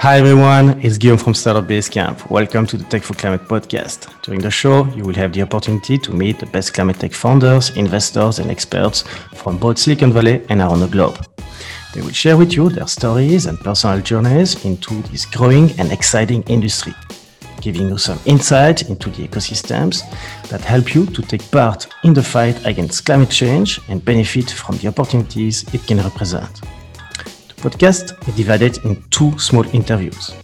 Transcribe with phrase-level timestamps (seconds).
[0.00, 2.30] Hi everyone, it's Guillaume from Startup Basecamp.
[2.30, 4.08] Welcome to the Tech for Climate podcast.
[4.22, 7.76] During the show, you will have the opportunity to meet the best climate tech founders,
[7.76, 9.02] investors, and experts
[9.34, 11.22] from both Silicon Valley and around the globe.
[11.92, 16.44] They will share with you their stories and personal journeys into this growing and exciting
[16.44, 16.94] industry,
[17.60, 20.00] giving you some insight into the ecosystems
[20.48, 24.78] that help you to take part in the fight against climate change and benefit from
[24.78, 26.62] the opportunities it can represent
[27.60, 30.34] podcast is divided in two small interviews.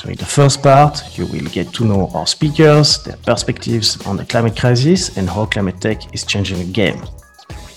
[0.00, 4.16] So in the first part, you will get to know our speakers, their perspectives on
[4.16, 7.00] the climate crisis and how climate tech is changing the game.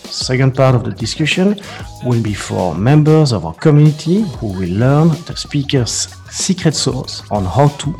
[0.05, 1.59] Second part of the discussion
[2.03, 7.43] will be for members of our community who will learn the speaker's secret sauce on
[7.43, 7.93] how to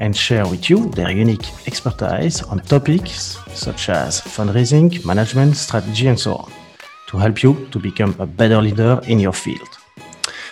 [0.00, 6.18] and share with you their unique expertise on topics such as fundraising, management, strategy, and
[6.18, 6.52] so on
[7.08, 9.75] to help you to become a better leader in your field.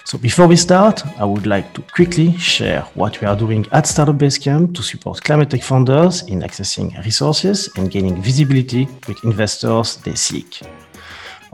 [0.06, 3.86] So before we start, I would like to quickly share what we are doing at
[3.86, 9.96] Startup Basecamp to support climate tech founders in accessing resources and gaining visibility with investors
[10.04, 10.60] they seek.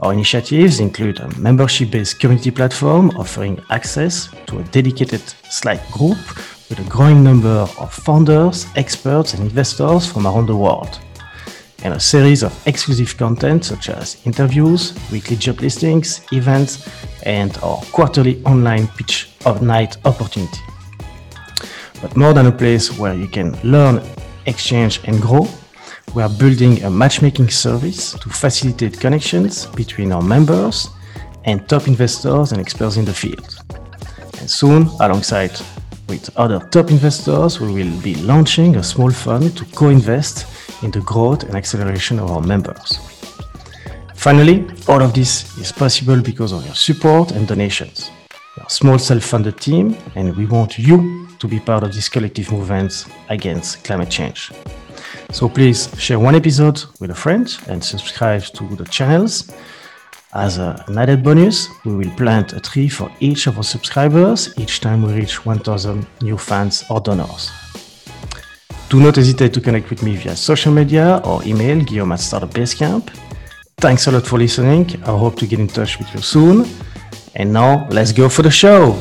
[0.01, 6.17] Our initiatives include a membership-based community platform offering access to a dedicated Slack group
[6.69, 10.99] with a growing number of founders, experts, and investors from around the world
[11.83, 16.89] and a series of exclusive content such as interviews, weekly job listings, events,
[17.23, 20.59] and our quarterly online pitch of night opportunity.
[22.01, 24.01] But more than a place where you can learn,
[24.45, 25.47] exchange, and grow,
[26.13, 30.89] we are building a matchmaking service to facilitate connections between our members
[31.45, 33.55] and top investors and experts in the field.
[34.39, 35.51] And soon, alongside
[36.09, 40.45] with other top investors, we will be launching a small fund to co-invest
[40.83, 42.99] in the growth and acceleration of our members.
[44.15, 48.11] Finally, all of this is possible because of your support and donations.
[48.55, 52.07] We are a small self-funded team and we want you to be part of this
[52.07, 54.51] collective movement against climate change.
[55.31, 59.51] So please share one episode with a friend and subscribe to the channels.
[60.33, 64.81] As an added bonus, we will plant a tree for each of our subscribers each
[64.81, 67.49] time we reach 1000 new fans or donors.
[68.91, 72.49] Do not hesitate to connect with me via social media or email guillaume at Startup
[72.49, 73.09] Basecamp.
[73.77, 75.01] Thanks a lot for listening.
[75.03, 76.65] I hope to get in touch with you soon.
[77.35, 78.91] And now, let's go for the show.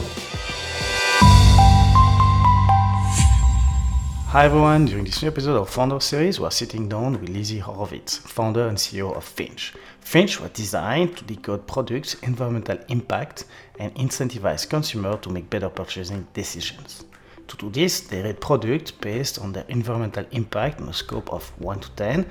[4.28, 7.58] Hi everyone, during this new episode of Founder Series, we are sitting down with Lizzie
[7.58, 9.74] Horowitz, founder and CEO of Finch.
[10.02, 13.46] Finch was designed to decode products' environmental impact
[13.80, 17.02] and incentivize consumers to make better purchasing decisions.
[17.50, 21.50] To do this, they rate products based on their environmental impact on a scope of
[21.58, 22.26] 1 to 10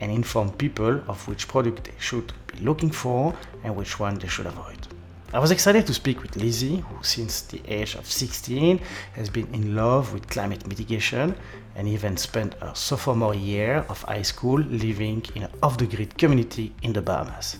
[0.00, 3.32] and inform people of which product they should be looking for
[3.62, 4.88] and which one they should avoid.
[5.32, 8.80] I was excited to speak with Lizzie, who since the age of 16
[9.14, 11.36] has been in love with climate mitigation
[11.76, 16.18] and even spent her sophomore year of high school living in an off the grid
[16.18, 17.58] community in the Bahamas.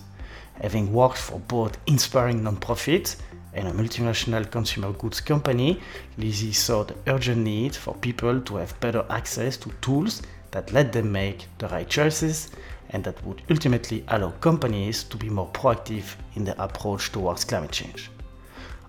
[0.61, 3.15] Having worked for both inspiring nonprofits
[3.53, 5.81] and a multinational consumer goods company,
[6.17, 10.21] Lizzie saw the urgent need for people to have better access to tools
[10.51, 12.51] that let them make the right choices
[12.91, 17.71] and that would ultimately allow companies to be more proactive in their approach towards climate
[17.71, 18.09] change.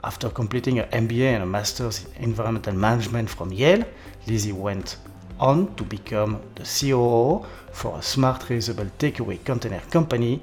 [0.04, 3.84] After completing an MBA and a master's in environmental management from Yale,
[4.26, 4.96] Lizzie went
[5.40, 10.42] on to become the COO for a smart reusable takeaway container company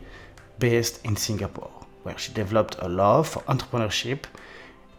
[0.59, 1.74] based in Singapore
[2.05, 4.25] where she developed a love for entrepreneurship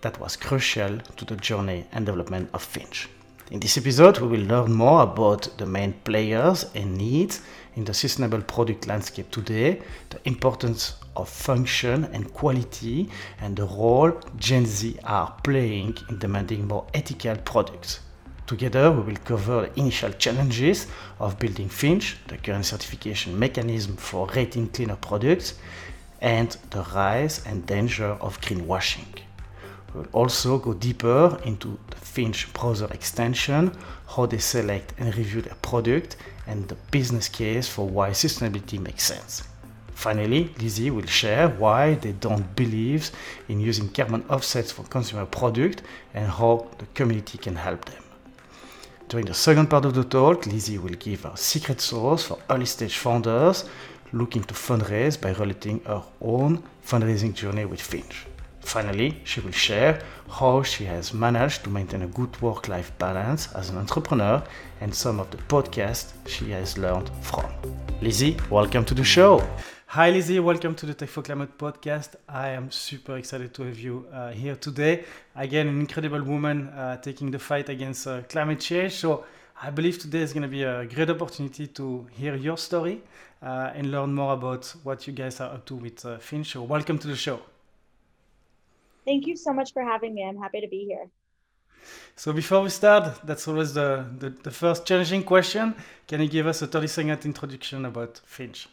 [0.01, 3.09] that was crucial to the journey and development of Finch.
[3.53, 7.43] In this episode, we will learn more about the main players and needs
[7.77, 9.81] in the sustainable product landscape today,
[10.11, 13.09] the importance of function and quality,
[13.41, 18.01] and the role Gen Z are playing in demanding more ethical products.
[18.49, 20.89] Together, we will cover the initial challenges
[21.21, 25.55] of building Finch, the current certification mechanism for rating cleaner products,
[26.21, 29.21] and the rise and danger of greenwashing.
[29.95, 33.73] We'll also go deeper into the Finch browser extension,
[34.09, 36.17] how they select and review their product,
[36.47, 39.43] and the business case for why sustainability makes sense.
[39.95, 43.11] Finally, Lizzie will share why they don't believe
[43.49, 48.03] in using carbon offsets for consumer product and how the community can help them.
[49.09, 52.67] During the second part of the talk, Lizzie will give a secret sauce for early
[52.67, 53.65] stage founders
[54.13, 58.27] looking to fundraise by relating her own fundraising journey with Finch.
[58.61, 63.53] Finally, she will share how she has managed to maintain a good work life balance
[63.55, 64.43] as an entrepreneur
[64.81, 67.47] and some of the podcasts she has learned from.
[68.01, 69.41] Lizzie, welcome to the show.
[69.91, 70.41] Hi, Lizzie.
[70.41, 72.17] Welcome to the Tech for Climate podcast.
[72.29, 75.05] I am super excited to have you uh, here today.
[75.37, 78.95] Again, an incredible woman uh, taking the fight against uh, climate change.
[78.95, 79.25] So,
[79.63, 83.03] I believe today is going to be a great opportunity to hear your story
[83.43, 86.53] uh, and learn more about what you guys are up to with uh, Finch.
[86.53, 87.41] So, welcome to the show.
[89.07, 90.25] Thank you so much for having me.
[90.29, 91.07] I'm happy to be here.
[92.17, 95.75] So before we start, that's always the, the, the, first challenging question.
[96.09, 98.69] Can you give us a 30 second introduction about Finch?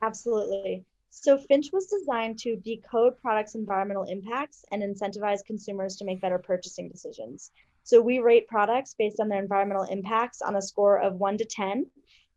[0.00, 0.84] Absolutely.
[1.10, 6.38] So Finch was designed to decode products' environmental impacts and incentivize consumers to make better
[6.38, 7.50] purchasing decisions.
[7.88, 11.46] So we rate products based on their environmental impacts on a score of one to
[11.46, 11.86] 10,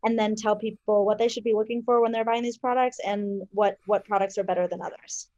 [0.02, 2.98] and then tell people what they should be looking for when they're buying these products
[3.06, 5.28] and what, what products are better than others.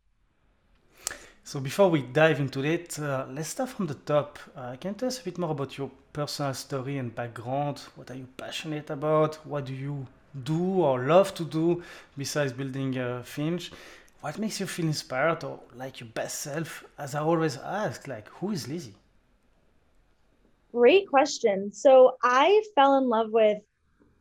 [1.42, 4.38] So before we dive into it, uh, let's start from the top.
[4.54, 7.80] Uh, can you tell us a bit more about your personal story and background?
[7.96, 9.44] What are you passionate about?
[9.44, 10.06] What do you
[10.44, 11.82] do or love to do
[12.16, 13.72] besides building a Finch?
[14.20, 16.84] What makes you feel inspired or like your best self?
[16.96, 18.94] As I always ask, like, who is Lizzie?
[20.74, 21.72] Great question.
[21.72, 23.58] So I fell in love with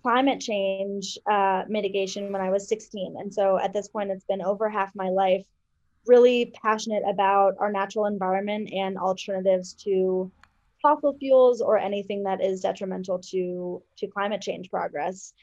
[0.03, 3.15] climate change uh, mitigation when I was 16.
[3.17, 5.45] And so at this point, it's been over half my life
[6.05, 10.31] really passionate about our natural environment and alternatives to
[10.81, 15.33] fossil fuels or anything that is detrimental to to climate change progress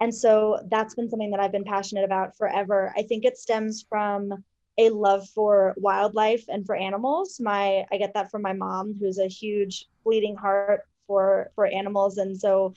[0.00, 2.92] and so that's been something that I've been passionate about forever.
[2.96, 4.44] I think it stems from
[4.78, 7.40] a love for wildlife and for animals.
[7.40, 12.18] My I get that from my mom, who's a huge bleeding heart for for animals.
[12.18, 12.74] And so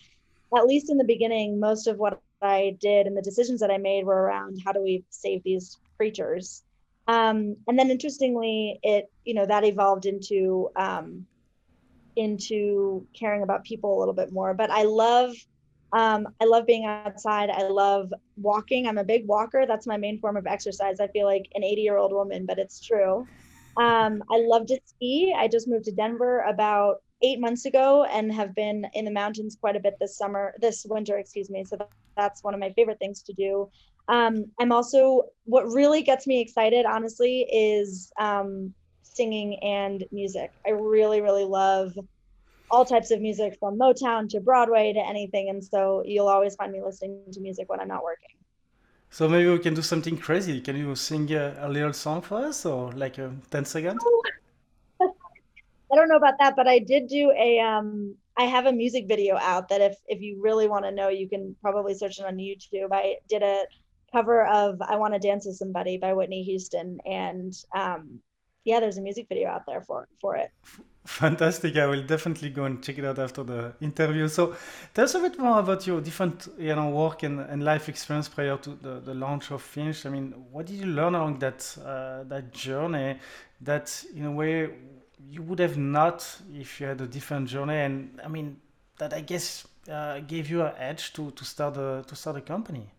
[0.56, 3.78] at least in the beginning, most of what I did and the decisions that I
[3.78, 6.64] made were around how do we save these creatures.
[7.08, 11.26] Um, and then interestingly, it you know that evolved into um,
[12.16, 14.54] into caring about people a little bit more.
[14.54, 15.34] But I love
[15.94, 17.50] um, I love being outside.
[17.50, 18.88] I love walking.
[18.88, 19.66] I'm a big walker.
[19.68, 21.00] That's my main form of exercise.
[21.00, 23.28] I feel like an 80 year old woman, but it's true.
[23.78, 25.34] Um, I love to ski.
[25.36, 29.58] I just moved to Denver about eight months ago and have been in the mountains
[29.60, 31.66] quite a bit this summer, this winter, excuse me.
[31.66, 31.78] So
[32.16, 33.70] that's one of my favorite things to do.
[34.08, 40.52] Um, I'm also, what really gets me excited, honestly, is um, singing and music.
[40.66, 41.94] I really, really love
[42.72, 45.50] all types of music from Motown to Broadway to anything.
[45.50, 48.36] And so you'll always find me listening to music when I'm not working.
[49.12, 50.62] So maybe we can do something crazy.
[50.62, 54.04] Can you sing a, a little song for us or like a 10 seconds?
[55.92, 59.08] I don't know about that, but I did do a um I have a music
[59.08, 62.26] video out that if if you really want to know, you can probably search it
[62.26, 62.90] on YouTube.
[62.92, 63.64] I did a
[64.12, 68.20] cover of I Want to Dance with Somebody by Whitney Houston and um
[68.66, 70.52] yeah, there's a music video out there for for it.
[71.06, 71.76] Fantastic.
[71.76, 74.28] I will definitely go and check it out after the interview.
[74.28, 74.56] So
[74.94, 78.30] tell us a bit more about your different you know, work and, and life experience
[78.30, 80.06] prior to the, the launch of Finch.
[80.06, 83.18] I mean, what did you learn along that, uh, that journey
[83.62, 84.70] that in a way
[85.32, 86.24] you would have not
[86.54, 87.78] if you had a different journey?
[87.78, 88.58] And I mean,
[89.00, 92.42] that I guess uh, gave you an edge to, to, start a, to start a
[92.42, 92.92] company.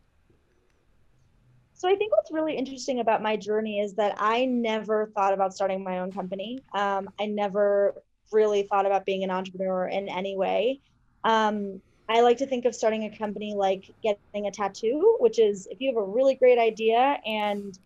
[1.81, 5.55] So I think what's really interesting about my journey is that I never thought about
[5.55, 6.63] starting my own company.
[6.75, 7.95] Um, I never
[8.31, 10.81] really thought about being an entrepreneur in any way.
[11.25, 15.67] Um, I like to think of starting a company like getting a tattoo, which is
[15.71, 17.79] if you have a really great idea and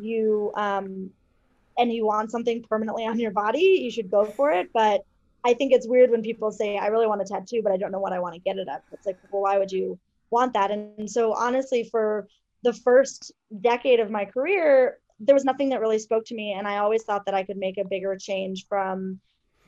[0.00, 1.10] you um,
[1.76, 4.70] and you want something permanently on your body, you should go for it.
[4.72, 5.02] But
[5.44, 7.92] I think it's weird when people say, "I really want a tattoo, but I don't
[7.92, 9.98] know what I want to get it up." It's like, well, why would you
[10.30, 10.70] want that?
[10.70, 12.26] And so honestly, for
[12.64, 16.54] the first decade of my career, there was nothing that really spoke to me.
[16.54, 19.20] And I always thought that I could make a bigger change from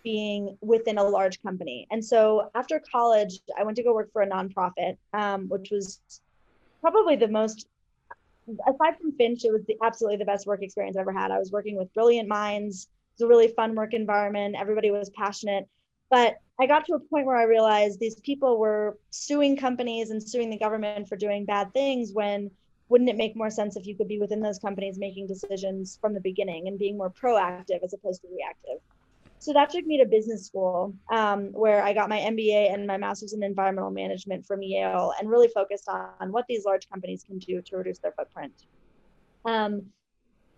[0.03, 1.87] being within a large company.
[1.91, 6.00] And so after college, I went to go work for a nonprofit, um, which was
[6.81, 7.67] probably the most,
[8.49, 11.31] aside from Finch, it was the, absolutely the best work experience I ever had.
[11.31, 12.85] I was working with brilliant minds.
[12.85, 14.57] It was a really fun work environment.
[14.59, 15.69] Everybody was passionate.
[16.09, 20.23] But I got to a point where I realized these people were suing companies and
[20.23, 22.50] suing the government for doing bad things when
[22.88, 26.14] wouldn't it make more sense if you could be within those companies making decisions from
[26.14, 28.81] the beginning and being more proactive as opposed to reactive?
[29.38, 32.97] So that took me to business school, um, where I got my MBA and my
[32.97, 37.38] master's in environmental management from Yale, and really focused on what these large companies can
[37.38, 38.52] do to reduce their footprint.
[39.45, 39.87] Um,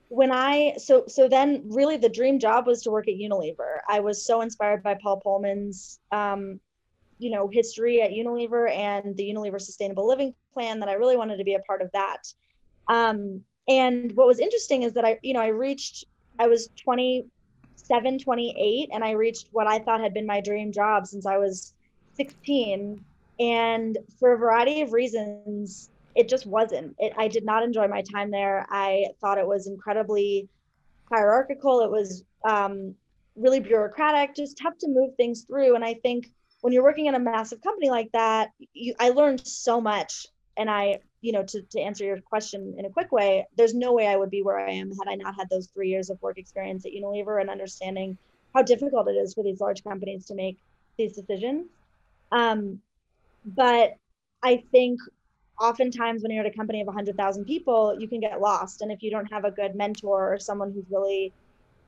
[0.09, 3.81] when I so so then really the dream job was to work at Unilever.
[3.89, 6.61] I was so inspired by Paul Polman's um,
[7.19, 11.37] you know history at Unilever and the Unilever Sustainable Living Plan that I really wanted
[11.39, 12.23] to be a part of that.
[12.89, 16.05] Um, and what was interesting is that I you know I reached
[16.39, 21.07] I was 27, 28, and I reached what I thought had been my dream job
[21.07, 21.75] since I was
[22.15, 23.05] 16.
[23.41, 26.95] And for a variety of reasons, it just wasn't.
[26.99, 28.67] It, I did not enjoy my time there.
[28.71, 30.49] I thought it was incredibly
[31.11, 31.81] hierarchical.
[31.81, 32.95] It was um,
[33.37, 35.75] really bureaucratic, just tough to move things through.
[35.75, 39.47] And I think when you're working in a massive company like that, you, I learned
[39.47, 40.27] so much.
[40.57, 43.93] And I, you know, to, to answer your question in a quick way, there's no
[43.93, 46.21] way I would be where I am had I not had those three years of
[46.21, 48.19] work experience at Unilever and understanding
[48.55, 50.59] how difficult it is for these large companies to make
[50.97, 51.67] these decisions.
[52.33, 52.81] Um,
[53.45, 53.95] but
[54.43, 55.01] I think
[55.61, 58.83] oftentimes when you're at a company of 100,000 people, you can get lost.
[58.83, 61.33] And if you don't have a good mentor or someone who's really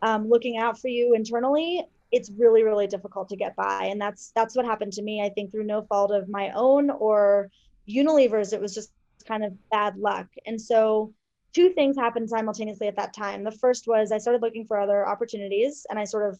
[0.02, 3.86] um, looking out for you internally, it's really, really difficult to get by.
[3.90, 5.22] And that's that's what happened to me.
[5.22, 7.50] I think through no fault of my own or
[7.88, 8.90] Unilever's, it was just
[9.26, 10.26] kind of bad luck.
[10.46, 11.12] And so
[11.52, 13.44] two things happened simultaneously at that time.
[13.44, 16.38] The first was I started looking for other opportunities and I sort of,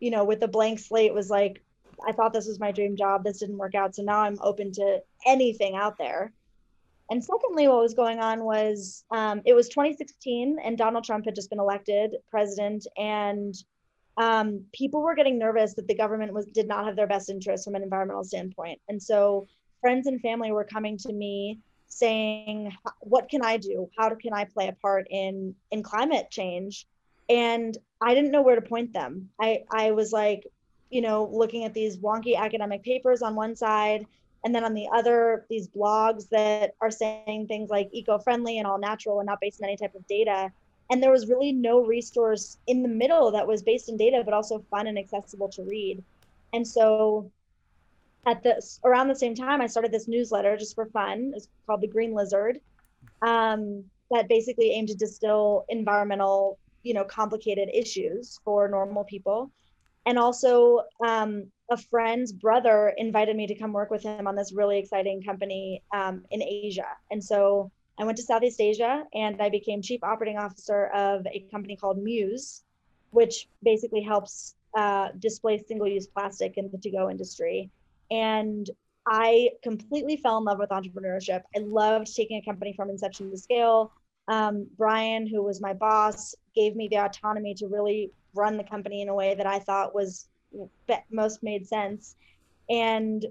[0.00, 1.62] you know, with a blank slate was like,
[2.06, 3.24] I thought this was my dream job.
[3.24, 3.94] This didn't work out.
[3.94, 6.32] So now I'm open to anything out there.
[7.10, 11.34] And secondly, what was going on was um, it was 2016 and Donald Trump had
[11.34, 13.54] just been elected president, and
[14.16, 17.64] um, people were getting nervous that the government was did not have their best interests
[17.64, 18.80] from an environmental standpoint.
[18.88, 19.46] And so
[19.80, 23.88] friends and family were coming to me saying, "What can I do?
[23.96, 26.86] How can I play a part in in climate change?"
[27.28, 29.30] And I didn't know where to point them.
[29.40, 30.46] I I was like,
[30.90, 34.06] you know, looking at these wonky academic papers on one side
[34.44, 38.78] and then on the other these blogs that are saying things like eco-friendly and all
[38.78, 40.52] natural and not based on any type of data
[40.90, 44.34] and there was really no resource in the middle that was based in data but
[44.34, 46.02] also fun and accessible to read.
[46.52, 47.30] And so
[48.26, 51.32] at this around the same time i started this newsletter just for fun.
[51.34, 52.60] It's called the green lizard
[53.22, 59.50] um, that basically aimed to distill environmental you know complicated issues for normal people.
[60.06, 64.52] And also um, a friend's brother invited me to come work with him on this
[64.52, 66.88] really exciting company um, in Asia.
[67.10, 71.46] And so I went to Southeast Asia and I became chief operating officer of a
[71.50, 72.62] company called Muuse,
[73.10, 77.70] which basically helps uh, displace single use plastic in the to go industry.
[78.10, 78.68] And
[79.06, 81.42] I completely fell in love with entrepreneurship.
[81.54, 83.92] I loved taking a company from inception to scale.
[84.28, 89.02] Um, Brian, who was my boss, gave me the autonomy to really run the company
[89.02, 90.28] in a way that I thought was
[91.10, 92.16] most made sense.
[92.70, 93.24] And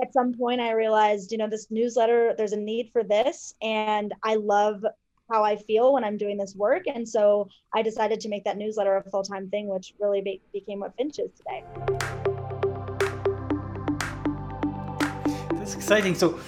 [0.00, 3.54] at some point, I realized, you know, this newsletter, there's a need for this.
[3.62, 4.84] And I love
[5.30, 6.82] how I feel when I'm doing this work.
[6.86, 10.42] And so I decided to make that newsletter a full time thing, which really be-
[10.52, 11.64] became what Finch is today.
[15.52, 16.14] That's exciting.
[16.14, 16.40] So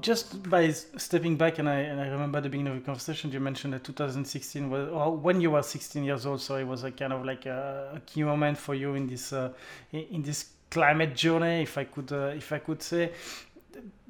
[0.00, 3.40] just by stepping back, and I, and I remember the beginning of the conversation, you
[3.40, 6.90] mentioned that 2016 was, or when you were 16 years old, so it was a
[6.90, 9.52] kind of like a, a key moment for you in this uh,
[9.92, 13.12] in this climate journey, if I could uh, if I could say.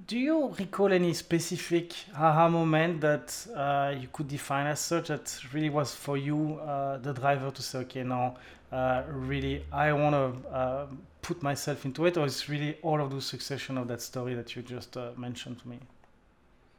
[0.07, 5.39] Do you recall any specific aha moment that uh, you could define as such that
[5.53, 8.37] really was for you uh, the driver to say, okay, now
[8.73, 10.87] uh, really I want to uh,
[11.21, 14.57] put myself into it, or is really all of the succession of that story that
[14.57, 15.79] you just uh, mentioned to me?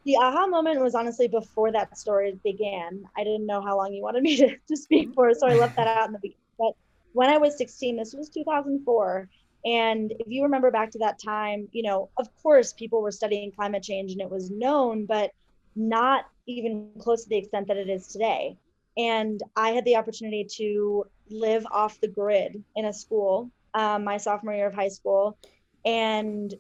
[0.06, 3.04] The aha moment was honestly before that story began.
[3.16, 5.76] I didn't know how long you wanted me to, to speak for, so I left
[5.76, 6.56] that out in the beginning.
[6.58, 6.74] But
[7.14, 9.30] when I was 16, this was 2004.
[9.66, 13.52] And if you remember back to that time, you know, of course, people were studying
[13.52, 15.32] climate change and it was known, but
[15.76, 18.58] not even close to the extent that it is today.
[18.98, 24.18] And I had the opportunity to live off the grid in a school um, my
[24.18, 25.38] sophomore year of high school,
[25.86, 26.54] and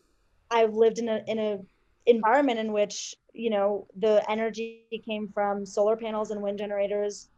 [0.52, 1.60] I've lived in a in a
[2.06, 7.30] environment in which you know the energy came from solar panels and wind generators.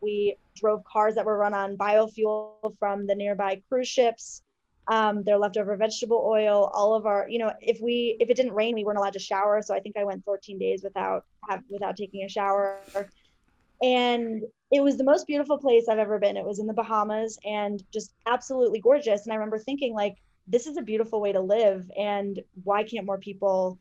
[0.00, 4.42] We drove cars that were run on biofuel from the nearby cruise ships.
[4.90, 8.54] Um, their leftover vegetable oil, all of our, you know, if we if it didn't
[8.54, 9.62] rain, we weren't allowed to shower.
[9.62, 12.80] So I think I went 14 days without have, without taking a shower
[13.82, 16.36] and it was the most beautiful place I've ever been.
[16.36, 19.24] It was in the Bahamas and just absolutely gorgeous.
[19.24, 20.16] And I remember thinking, like,
[20.46, 23.78] this is a beautiful way to live, and why can't more people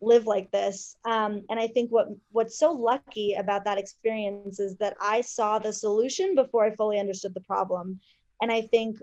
[0.00, 0.96] live like this?
[1.04, 5.58] Um, and I think what what's so lucky about that experience is that I saw
[5.58, 8.00] the solution before I fully understood the problem.
[8.42, 8.98] And I think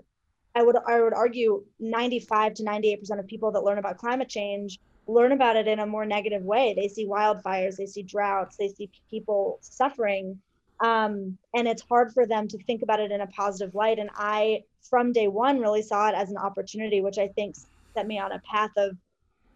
[0.56, 4.28] I would I would argue 95 to 98 percent of people that learn about climate
[4.28, 6.74] change learn about it in a more negative way.
[6.76, 10.40] They see wildfires, they see droughts, they see people suffering.
[10.80, 13.98] Um, and it's hard for them to think about it in a positive light.
[13.98, 17.56] And I, from day one, really saw it as an opportunity, which I think
[17.94, 18.96] set me on a path of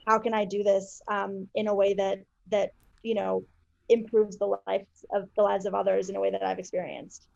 [0.06, 3.44] how can I do this um, in a way that that you know
[3.88, 7.26] improves the lives of the lives of others in a way that I've experienced.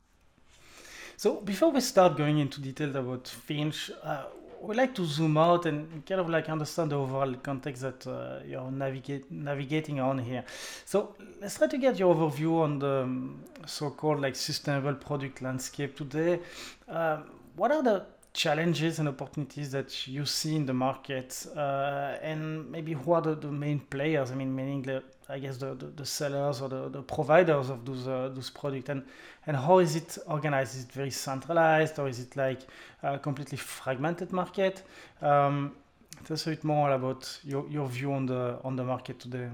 [1.16, 4.24] So before we start going into details about Finch, uh,
[4.60, 8.40] we like to zoom out and kind of like understand the overall context that uh,
[8.46, 10.44] you're navigate, navigating on here.
[10.84, 15.96] So let's try to get your overview on the um, so-called like sustainable product landscape
[15.96, 16.40] today.
[16.88, 17.18] Uh,
[17.56, 22.92] what are the challenges and opportunities that you see in the market, uh, and maybe
[22.92, 24.32] who are the, the, main players?
[24.32, 27.84] I mean, meaning the, I guess the, the, the, sellers or the, the providers of
[27.86, 29.04] those uh, those products, and
[29.46, 30.74] and how is it organized?
[30.76, 32.62] Is it very centralized, or is it like
[33.04, 34.82] a completely fragmented market?
[35.22, 35.76] Um,
[36.24, 39.48] tell us a bit more about your, your view on the on the market today.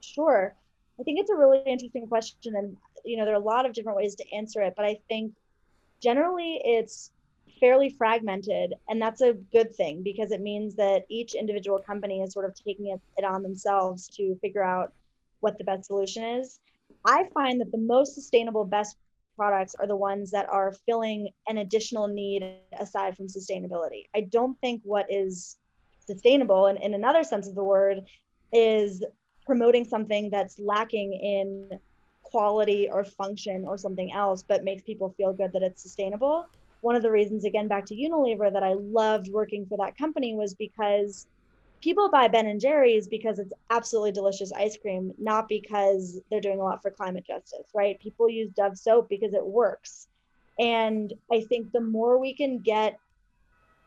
[0.00, 0.54] Sure,
[1.00, 3.72] I think it's a really interesting question, and you know there are a lot of
[3.72, 5.32] different ways to answer it, but I think
[6.00, 7.10] generally it's
[7.60, 12.32] fairly fragmented and that's a good thing because it means that each individual company is
[12.32, 14.92] sort of taking it, it on themselves to figure out
[15.40, 16.58] what the best solution is.
[17.04, 18.96] I find that the most sustainable best
[19.36, 22.44] products are the ones that are filling an additional need
[22.78, 24.04] aside from sustainability.
[24.14, 25.56] I don't think what is
[26.06, 28.02] sustainable and in another sense of the word
[28.52, 29.02] is
[29.46, 31.78] promoting something that's lacking in
[32.22, 36.46] quality or function or something else but makes people feel good that it's sustainable
[36.84, 40.34] one of the reasons, again, back to Unilever, that I loved working for that company
[40.34, 41.26] was because
[41.80, 46.60] people buy Ben and Jerry's because it's absolutely delicious ice cream, not because they're doing
[46.60, 47.98] a lot for climate justice, right?
[48.00, 50.08] People use Dove soap because it works.
[50.58, 52.98] And I think the more we can get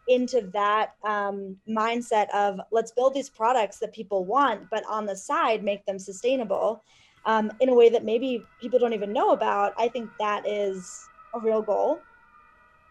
[0.07, 5.15] into that um, mindset of let's build these products that people want, but on the
[5.15, 6.83] side, make them sustainable
[7.27, 11.07] um, in a way that maybe people don't even know about, I think that is
[11.35, 12.01] a real goal.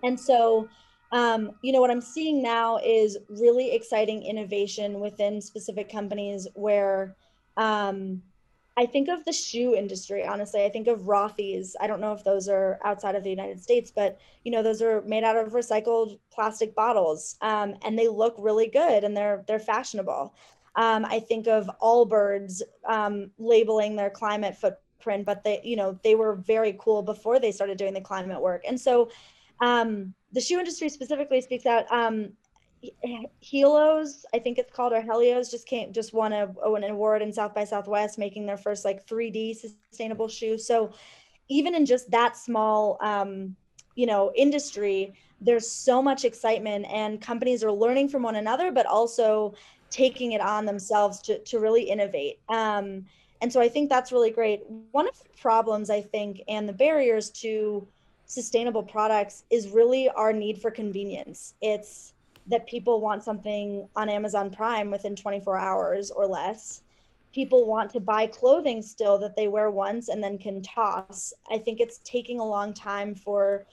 [0.03, 0.69] And so,
[1.13, 7.17] um, you know, what I'm seeing now is really exciting innovation within specific companies where
[7.57, 8.23] um,
[8.77, 10.63] I think of the shoe industry, honestly.
[10.63, 11.77] I think of Rothy's.
[11.81, 14.83] I don't know if those are outside of the United States, but you know, those
[14.83, 19.45] are made out of recycled plastic bottles, um, and they look really good and they're
[19.47, 20.35] they're fashionable.
[20.75, 26.15] Um, I think of Allbirds um, labeling their climate footprint, but they, you know, they
[26.15, 28.63] were very cool before they started doing the climate work.
[28.69, 29.11] And so
[29.61, 31.91] um, the shoe industry specifically speaks out.
[31.91, 32.33] Um,
[33.43, 37.33] Helos, I think it's called, or Helios, just came just won a, an award in
[37.33, 40.59] South by Southwest, making their first like 3D sustainable shoe.
[40.59, 40.93] So
[41.49, 43.57] even in just that small, um,
[43.95, 48.87] you know, industry, there's so much excitement, and companies are learning from one another, but
[48.87, 49.55] also
[49.91, 52.41] taking it on themselves to to really innovate.
[52.49, 53.07] Um,
[53.43, 54.63] and so I think that's really great.
[54.93, 57.87] One of the problems I think and the barriers to
[58.27, 61.55] sustainable products is really our need for convenience.
[61.63, 62.13] It's
[62.49, 66.83] that people want something on Amazon Prime within 24 hours or less.
[67.33, 71.33] People want to buy clothing still that they wear once and then can toss.
[71.51, 73.65] I think it's taking a long time for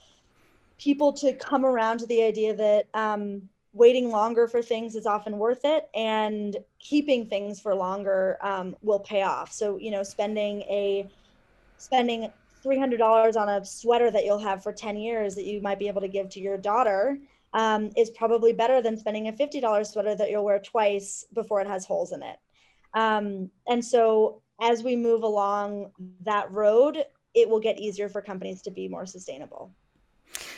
[0.78, 5.38] people to come around to the idea that um, waiting longer for things is often
[5.38, 9.52] worth it and keeping things for longer um, will pay off.
[9.52, 11.08] So, you know, spending a
[11.78, 12.30] spending
[12.64, 16.00] $300 on a sweater that you'll have for 10 years that you might be able
[16.00, 17.18] to give to your daughter
[17.52, 21.66] um, is probably better than spending a $50 sweater that you'll wear twice before it
[21.66, 22.36] has holes in it.
[22.94, 25.90] Um, and so as we move along
[26.22, 29.72] that road, it will get easier for companies to be more sustainable.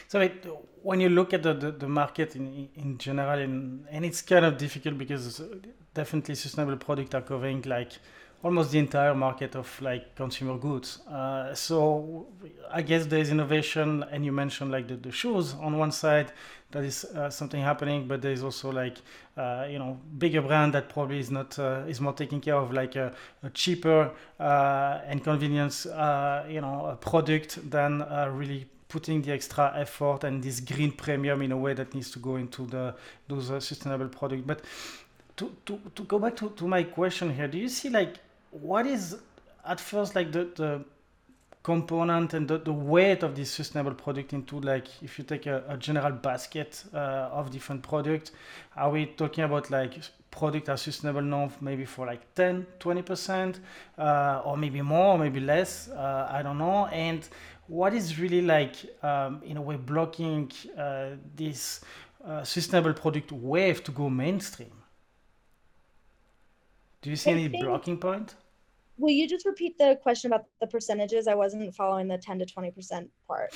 [0.08, 0.46] So it,
[0.82, 4.44] when you look at the, the, the, market in, in general, and, and it's kind
[4.44, 5.42] of difficult because
[5.94, 7.92] definitely sustainable products are covering like
[8.42, 11.00] almost the entire market of like consumer goods.
[11.08, 12.26] Uh, so
[12.70, 16.32] I guess there's innovation, and you mentioned like the, the shoes on one side,
[16.70, 18.98] that is uh, something happening, but there's also like
[19.36, 22.72] uh, you know bigger brand that probably is not uh, is more taking care of
[22.72, 29.32] like a, a cheaper uh, and convenience uh, you know product than really putting the
[29.32, 32.94] extra effort and this green premium in a way that needs to go into the
[33.28, 34.42] those sustainable products.
[34.46, 34.60] But
[35.36, 38.16] to, to, to go back to, to my question here, do you see like
[38.60, 39.16] what is
[39.64, 40.84] at first like the, the
[41.62, 45.64] component and the, the weight of this sustainable product into like if you take a,
[45.68, 48.30] a general basket uh, of different products
[48.76, 49.94] are we talking about like
[50.36, 53.58] product are sustainable now maybe for like 10 20%
[53.98, 55.88] uh, or maybe more maybe less?
[55.88, 56.86] Uh, i don't know.
[56.86, 57.28] And
[57.66, 61.80] what is really like um, in a way blocking uh, this
[62.24, 64.72] uh, sustainable product wave to go mainstream?
[67.02, 68.34] Do you see I any blocking point
[68.98, 71.28] Will you just repeat the question about the percentages?
[71.28, 73.54] I wasn't following the 10 to 20% part.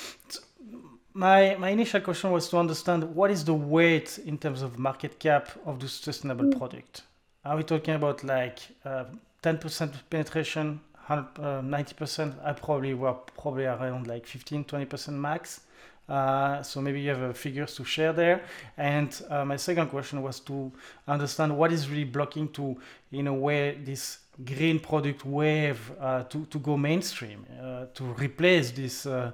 [1.13, 5.19] My, my initial question was to understand what is the weight in terms of market
[5.19, 6.57] cap of the sustainable mm.
[6.57, 7.03] product?
[7.43, 9.05] Are we talking about like uh,
[9.43, 12.45] 10% penetration, uh, 90%?
[12.45, 15.61] I probably were probably around like 15, 20% max.
[16.07, 18.43] Uh, so maybe you have figures to share there.
[18.77, 20.71] And my second question was to
[21.07, 22.77] understand what is really blocking to,
[23.11, 28.71] in a way, this green product wave uh, to, to go mainstream, uh, to replace
[28.71, 29.31] this uh,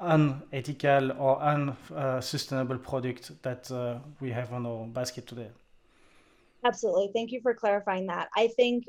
[0.00, 3.70] unethical or unsustainable product that
[4.20, 5.50] we have on our basket today.
[6.64, 7.10] Absolutely.
[7.14, 8.28] Thank you for clarifying that.
[8.36, 8.88] I think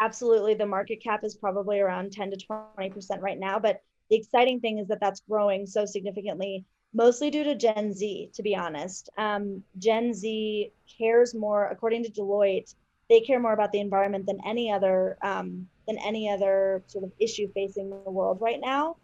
[0.00, 4.60] absolutely the market cap is probably around 10 to 20% right now, but the exciting
[4.60, 9.08] thing is that that's growing so significantly, mostly due to Gen Z, to be honest.
[9.18, 12.74] Um, Gen Z cares more, according to Deloitte,
[13.10, 17.12] they care more about the environment than any other um, than any other sort of
[17.18, 18.96] issue facing the world right now.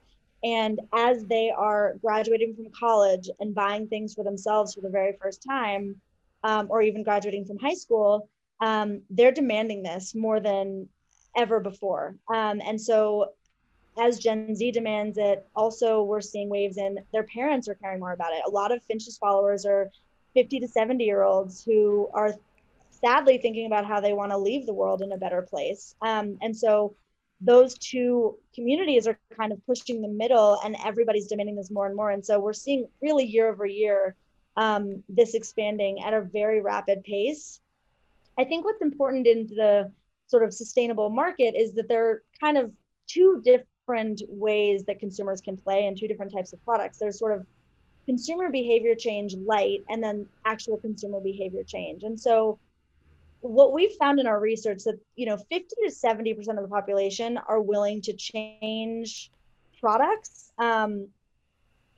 [0.44, 5.16] And as they are graduating from college and buying things for themselves for the very
[5.20, 5.96] first time,
[6.44, 8.28] um, or even graduating from high school,
[8.60, 10.88] um, they're demanding this more than
[11.36, 12.16] ever before.
[12.32, 13.32] Um, and so,
[13.98, 18.12] as Gen Z demands it, also we're seeing waves in their parents are caring more
[18.12, 18.42] about it.
[18.46, 19.90] A lot of Finch's followers are
[20.34, 22.34] 50 to 70 year olds who are
[23.00, 25.94] sadly thinking about how they want to leave the world in a better place.
[26.02, 26.96] Um, and so
[27.40, 31.94] those two communities are kind of pushing the middle and everybody's demanding this more and
[31.94, 32.10] more.
[32.10, 34.16] And so we're seeing really year over year
[34.56, 37.60] um, this expanding at a very rapid pace.
[38.38, 39.92] I think what's important in the
[40.28, 42.72] sort of sustainable market is that there are kind of
[43.06, 46.98] two different ways that consumers can play and two different types of products.
[46.98, 47.46] There's sort of
[48.06, 52.02] consumer behavior change light and then actual consumer behavior change.
[52.02, 52.58] And so
[53.40, 56.70] what we've found in our research that you know 50 to 70 percent of the
[56.70, 59.30] population are willing to change
[59.80, 61.08] products um,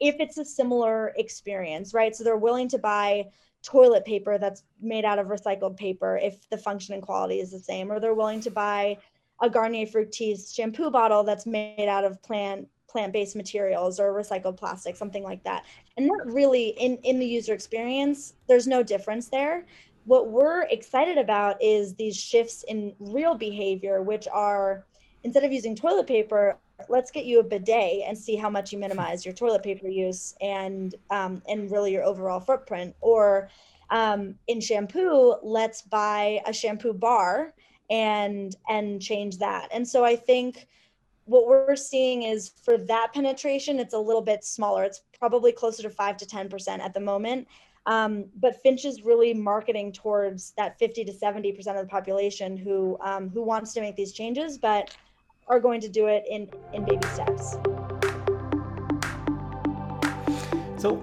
[0.01, 2.15] if it's a similar experience right?
[2.15, 3.27] So they're willing to buy
[3.63, 7.59] toilet paper that's made out of recycled paper if the function and quality is the
[7.59, 8.97] same or they're willing to buy
[9.41, 14.97] a garnier fructis shampoo bottle that's made out of plant plant-based materials or recycled plastic
[14.97, 15.65] something like that.
[15.97, 19.67] And not really in in the user experience there's no difference there
[20.09, 24.87] what we're excited about is these shifts in real behavior, which are
[25.23, 26.57] instead of using toilet paper,
[26.89, 30.35] let's get you a bidet and see how much you minimize your toilet paper use
[30.41, 32.97] and um, and really your overall footprint.
[33.03, 33.51] Or
[33.91, 37.53] um, in shampoo, let's buy a shampoo bar
[37.91, 39.69] and and change that.
[39.73, 40.69] And so I think
[41.27, 44.85] what we're seeing is for that penetration, it's a little bit smaller.
[44.85, 47.47] It's probably closer to five to ten percent at the moment.
[47.89, 52.55] Um, but Finch is really marketing towards that 50 to 70 percent of the population
[52.55, 54.95] who um, who wants to make these changes, but
[55.49, 57.57] are going to do it in in baby steps.
[60.77, 61.01] So,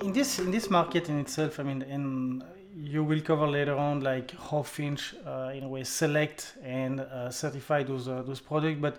[0.00, 2.42] in this in this market in itself, I mean, in
[2.74, 7.30] you will cover later on like how Finch uh, in a way select and uh,
[7.30, 8.96] certify those uh, those products, but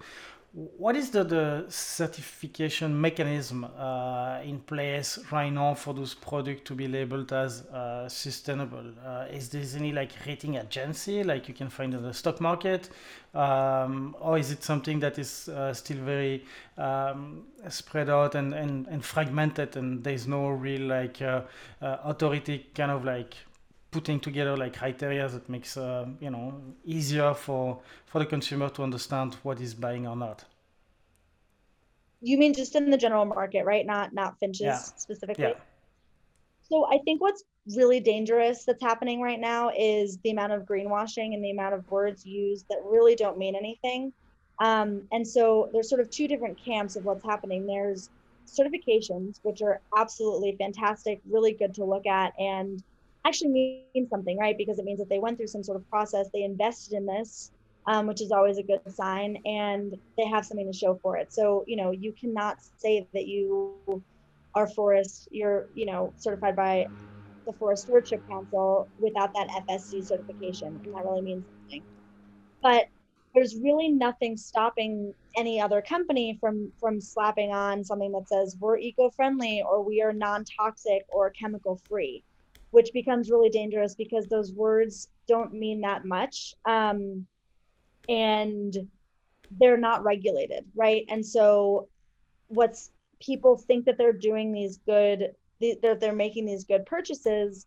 [0.55, 6.73] what is the, the certification mechanism uh, in place right now for those products to
[6.73, 8.85] be labeled as uh, sustainable?
[9.05, 12.87] Uh, is there any like rating agency like you can find in the stock market,
[13.33, 16.45] um, or is it something that is uh, still very
[16.77, 21.41] um, spread out and, and, and fragmented, and there's no real like uh,
[21.81, 23.35] uh, authority kind of like
[23.95, 26.45] putting together like criteria that makes uh, you know
[26.95, 30.43] easier for for the consumer to understand what is buying or not.
[32.21, 33.85] You mean just in the general market right?
[33.85, 34.79] Not not finches yeah.
[35.05, 35.53] specifically?
[35.53, 35.59] Yeah.
[36.69, 37.43] so i think what's
[37.75, 41.89] really dangerous that's happening right now is the amount of greenwashing and the amount of
[41.89, 44.13] words used that really don't mean anything.
[44.59, 47.65] Um, and so there's sort of two different camps of what's happening.
[47.65, 48.09] There's
[48.47, 52.83] certifications which are absolutely fantastic really good to look at and
[53.25, 54.57] actually means something, right?
[54.57, 57.51] Because it means that they went through some sort of process, they invested in this,
[57.87, 61.33] um, which is always a good sign, and they have something to show for it.
[61.33, 63.75] So, you know, you cannot say that you
[64.55, 65.41] are forest, you're,
[65.73, 66.87] you know, certified by
[67.45, 71.83] the Forest Stewardship Council without that FSC certification, and that really means something.
[72.61, 72.85] But
[73.33, 78.77] there's really nothing stopping any other company from from slapping on something that says we're
[78.77, 82.23] eco-friendly or we are non-toxic or chemical free
[82.75, 86.53] which becomes really dangerous because those words don't mean that much.
[86.65, 87.25] Um,
[88.09, 88.75] and
[89.61, 91.05] they're not regulated, right?
[91.07, 91.87] And so
[92.47, 97.65] what's people think that they're doing these good that they're making these good purchases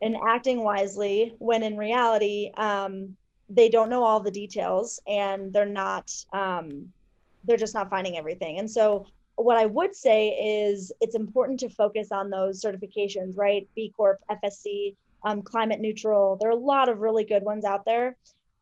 [0.00, 3.14] and acting wisely when in reality um,
[3.50, 6.88] they don't know all the details and they're not um,
[7.44, 9.04] they're just not finding everything and so
[9.44, 13.68] what I would say is it's important to focus on those certifications, right?
[13.74, 16.36] B Corp, FSC, um, climate neutral.
[16.36, 18.16] There are a lot of really good ones out there.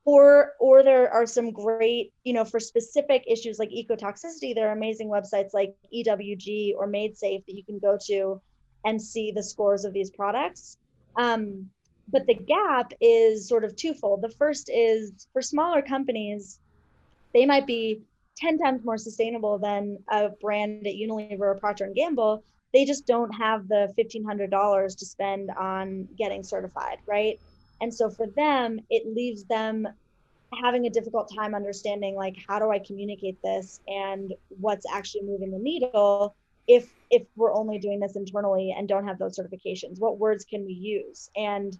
[0.05, 4.73] or or there are some great you know for specific issues like ecotoxicity there are
[4.73, 8.41] amazing websites like ewg or Made Safe that you can go to
[8.87, 10.79] and see the scores of these products
[11.17, 11.69] um,
[12.11, 16.59] but the gap is sort of twofold the first is for smaller companies
[17.35, 18.01] they might be
[18.39, 22.43] 10 times more sustainable than a brand at unilever or procter and gamble
[22.75, 27.41] they just don't have the $1500 to spend on getting certified right?
[27.81, 29.87] And so for them it leaves them
[30.63, 35.51] having a difficult time understanding like how do i communicate this and what's actually moving
[35.51, 36.35] the needle
[36.69, 39.99] if if we're only doing this internally and don't have those certifications?
[39.99, 41.31] What words can we use?
[41.35, 41.77] And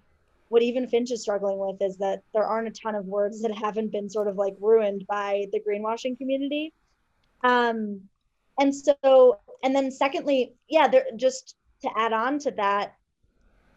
[0.49, 3.55] what even finch is struggling with is that there aren't a ton of words that
[3.55, 6.73] haven't been sort of like ruined by the greenwashing community
[7.45, 8.01] um
[8.59, 12.95] and so and then secondly yeah there just to add on to that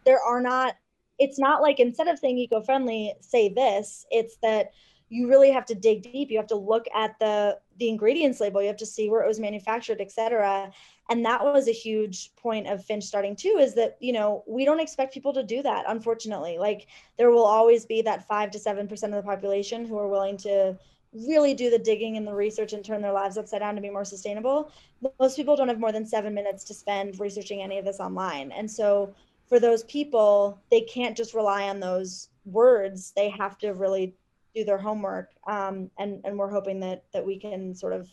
[0.04, 0.74] there are not
[1.22, 4.04] it's not like instead of saying eco-friendly, say this.
[4.10, 4.72] It's that
[5.12, 6.30] you really have to dig deep.
[6.30, 8.62] You have to look at the the ingredients label.
[8.62, 10.72] You have to see where it was manufactured, etc.
[11.10, 13.58] And that was a huge point of Finch starting too.
[13.60, 15.84] Is that you know we don't expect people to do that.
[15.86, 16.86] Unfortunately, like
[17.18, 20.38] there will always be that five to seven percent of the population who are willing
[20.38, 20.78] to
[21.12, 23.90] really do the digging and the research and turn their lives upside down to be
[23.90, 24.72] more sustainable.
[25.20, 28.50] Most people don't have more than seven minutes to spend researching any of this online,
[28.52, 29.14] and so
[29.46, 33.12] for those people, they can't just rely on those words.
[33.14, 34.14] They have to really
[34.54, 35.30] do their homework.
[35.46, 38.08] Um, and, and we're hoping that, that we can sort of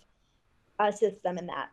[0.79, 1.69] assist them in that.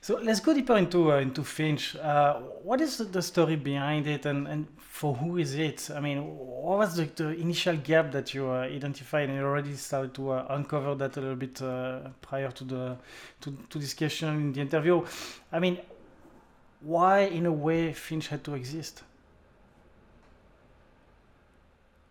[0.00, 1.94] So let's go deeper into uh, into Finch.
[1.96, 5.90] Uh, what is the story behind it, and, and for who is it?
[5.94, 9.74] I mean, what was the, the initial gap that you uh, identified, and you already
[9.76, 12.96] started to uh, uncover that a little bit uh, prior to the
[13.42, 15.04] to, to discussion in the interview.
[15.52, 15.78] I mean,
[16.80, 19.02] why, in a way, Finch had to exist?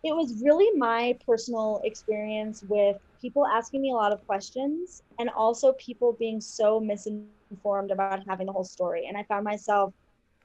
[0.03, 5.29] It was really my personal experience with people asking me a lot of questions and
[5.29, 9.07] also people being so misinformed about having the whole story.
[9.07, 9.93] And I found myself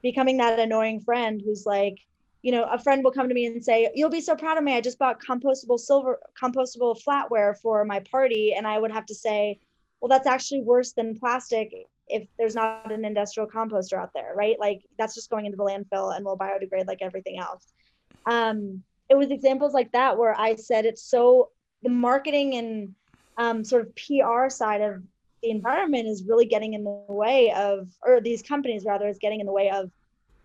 [0.03, 1.97] becoming that annoying friend who's like,
[2.41, 4.63] you know, a friend will come to me and say, You'll be so proud of
[4.63, 4.75] me.
[4.75, 8.53] I just bought compostable silver, compostable flatware for my party.
[8.55, 9.59] And I would have to say,
[9.99, 11.71] Well, that's actually worse than plastic
[12.07, 14.57] if there's not an industrial composter out there, right?
[14.59, 17.73] Like that's just going into the landfill and will biodegrade like everything else.
[18.29, 21.49] Um, it was examples like that where I said it's so
[21.83, 22.95] the marketing and
[23.37, 25.03] um, sort of PR side of
[25.43, 29.39] the environment is really getting in the way of, or these companies rather, is getting
[29.39, 29.91] in the way of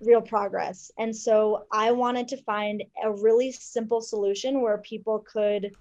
[0.01, 0.90] real progress.
[0.99, 5.73] And so I wanted to find a really simple solution where people could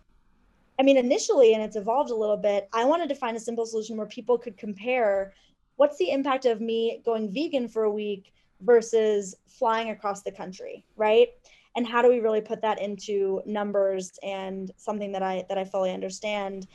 [0.79, 3.65] I mean, initially, and it's evolved a little bit, I wanted to find a simple
[3.65, 5.33] solution where people could compare
[5.75, 10.85] what's the impact of me going vegan for a week versus flying across the country,
[10.95, 11.29] right?
[11.75, 15.65] And how do we really put that into numbers and something that I that I
[15.65, 16.67] fully understand?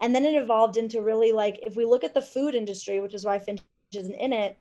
[0.00, 3.14] And then it evolved into really like if we look at the food industry, which
[3.14, 3.60] is why Finch
[3.94, 4.56] isn't in it,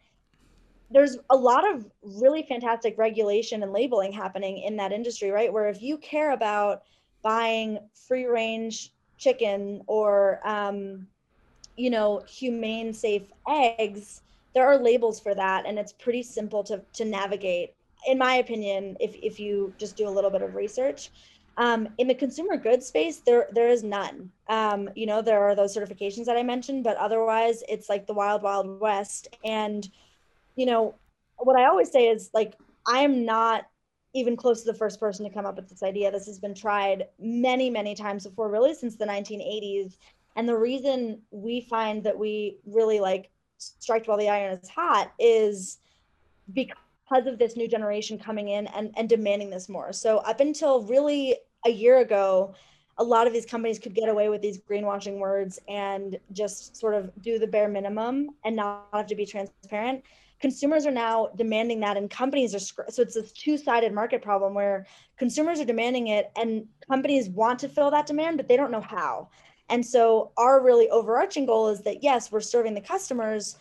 [0.92, 5.52] there's a lot of really fantastic regulation and labeling happening in that industry, right?
[5.52, 6.84] Where if you care about
[7.22, 11.08] buying free range chicken or um,
[11.78, 14.22] you know, humane safe eggs,
[14.54, 17.74] there are labels for that and it's pretty simple to to navigate
[18.08, 21.12] in my opinion if if you just do a little bit of research.
[21.58, 24.32] Um, in the consumer goods space, there there is none.
[24.48, 28.14] Um, you know, there are those certifications that I mentioned, but otherwise, it's like the
[28.14, 29.28] wild, wild west.
[29.44, 29.88] And
[30.56, 30.96] you know,
[31.38, 32.56] what I always say is like,
[32.88, 33.66] I am not
[34.14, 36.12] even close to the first person to come up with this idea.
[36.12, 39.98] This has been tried many, many times before, really since the 1980s.
[40.36, 45.12] And the reason we find that we really like strike while the iron is hot
[45.20, 45.80] is
[46.54, 46.78] because
[47.12, 49.92] of this new generation coming in and, and demanding this more.
[49.94, 52.54] So up until really a year ago,
[52.98, 56.94] a lot of these companies could get away with these greenwashing words and just sort
[56.94, 60.04] of do the bare minimum and not have to be transparent.
[60.42, 64.86] Consumers are now demanding that, and companies are so it's this two-sided market problem where
[65.18, 68.82] consumers are demanding it, and companies want to fill that demand, but they don't know
[68.82, 69.30] how.
[69.70, 73.58] And so our really overarching goal is that yes, we're serving the customers,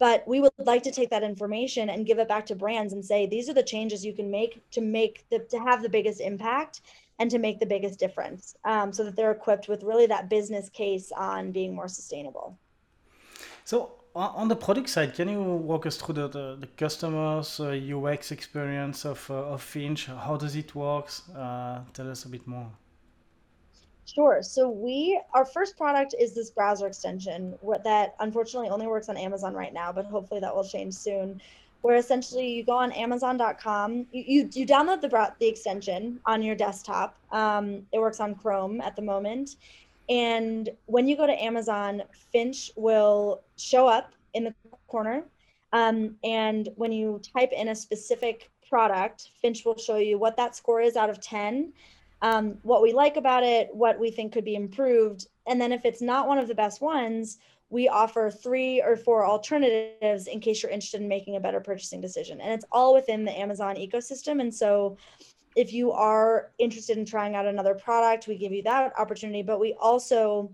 [0.00, 3.04] but we would like to take that information and give it back to brands and
[3.04, 6.20] say these are the changes you can make to make the to have the biggest
[6.20, 6.80] impact
[7.20, 10.70] and to make the biggest difference um, so that they're equipped with really that business
[10.70, 12.58] case on being more sustainable.
[13.64, 17.96] So on the product side can you walk us through the, the, the customers uh,
[17.96, 20.06] ux experience of, uh, of finch?
[20.06, 21.08] How does it work?
[21.36, 22.70] Uh, tell us a bit more
[24.14, 24.42] Sure.
[24.42, 29.54] So we our first product is this browser extension that unfortunately only works on Amazon
[29.54, 31.40] right now, but hopefully that will change soon.
[31.82, 36.54] where essentially you go on Amazon.com, you, you, you download the the extension on your
[36.54, 37.16] desktop.
[37.32, 39.56] Um, it works on Chrome at the moment,
[40.08, 44.54] and when you go to Amazon, Finch will show up in the
[44.88, 45.24] corner.
[45.72, 50.56] Um, and when you type in a specific product, Finch will show you what that
[50.56, 51.72] score is out of 10,
[52.22, 55.26] um, what we like about it, what we think could be improved.
[55.46, 57.38] And then if it's not one of the best ones,
[57.70, 62.00] we offer three or four alternatives in case you're interested in making a better purchasing
[62.00, 62.40] decision.
[62.40, 64.40] And it's all within the Amazon ecosystem.
[64.40, 64.96] And so
[65.56, 69.60] if you are interested in trying out another product, we give you that opportunity, but
[69.60, 70.52] we also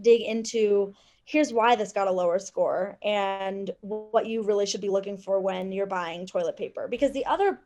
[0.00, 4.88] dig into here's why this got a lower score and what you really should be
[4.88, 6.88] looking for when you're buying toilet paper.
[6.88, 7.60] Because the other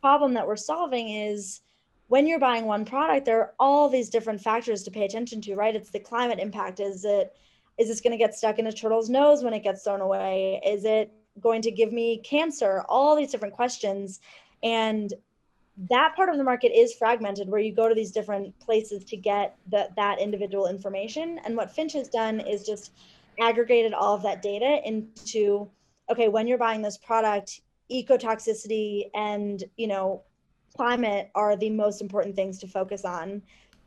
[0.00, 1.60] problem that we're solving is
[2.08, 5.54] when you're buying one product, there are all these different factors to pay attention to,
[5.54, 5.74] right?
[5.74, 6.80] It's the climate impact.
[6.80, 7.34] Is it
[7.78, 10.62] is this going to get stuck in a turtle's nose when it gets thrown away?
[10.64, 12.84] Is it going to give me cancer?
[12.88, 14.20] All these different questions.
[14.62, 15.12] And
[15.90, 19.16] that part of the market is fragmented where you go to these different places to
[19.18, 21.38] get the, that individual information.
[21.44, 22.92] And what Finch has done is just
[23.38, 25.68] aggregated all of that data into
[26.10, 30.22] okay, when you're buying this product, ecotoxicity and you know
[30.76, 33.42] climate are the most important things to focus on.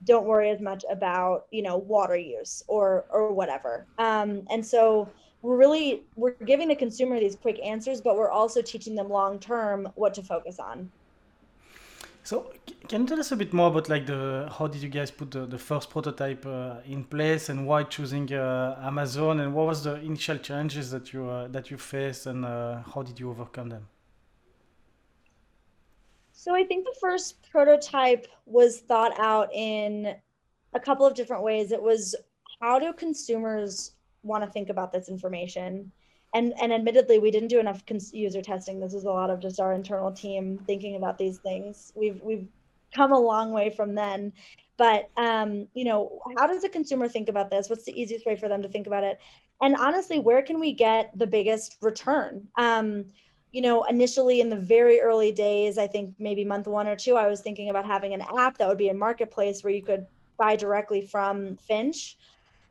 [0.05, 3.85] Don't worry as much about you know water use or or whatever.
[3.97, 5.09] Um, and so
[5.41, 9.39] we're really we're giving the consumer these quick answers but we're also teaching them long
[9.39, 10.91] term what to focus on.
[12.23, 12.51] So
[12.87, 15.31] can you tell us a bit more about like the how did you guys put
[15.31, 19.39] the, the first prototype uh, in place and why choosing uh, amazon?
[19.39, 23.01] And what was the initial challenges that you uh, that you faced and uh, how
[23.03, 23.87] did you overcome them
[26.39, 30.15] so I think the first prototype was thought out in
[30.73, 31.73] a couple of different ways.
[31.73, 32.15] It was
[32.61, 33.91] how do consumers
[34.23, 35.91] want to think about this information?
[36.33, 38.79] And and admittedly, we didn't do enough cons- user testing.
[38.79, 41.91] This is a lot of just our internal team thinking about these things.
[41.93, 42.47] We've we've
[42.95, 44.31] come a long way from then.
[44.77, 47.69] But um, you know, how does a consumer think about this?
[47.69, 49.19] What's the easiest way for them to think about it?
[49.61, 52.47] And honestly, where can we get the biggest return?
[52.57, 53.07] Um,
[53.51, 57.15] you know, initially in the very early days, I think maybe month one or two,
[57.15, 60.05] I was thinking about having an app that would be a marketplace where you could
[60.37, 62.17] buy directly from Finch.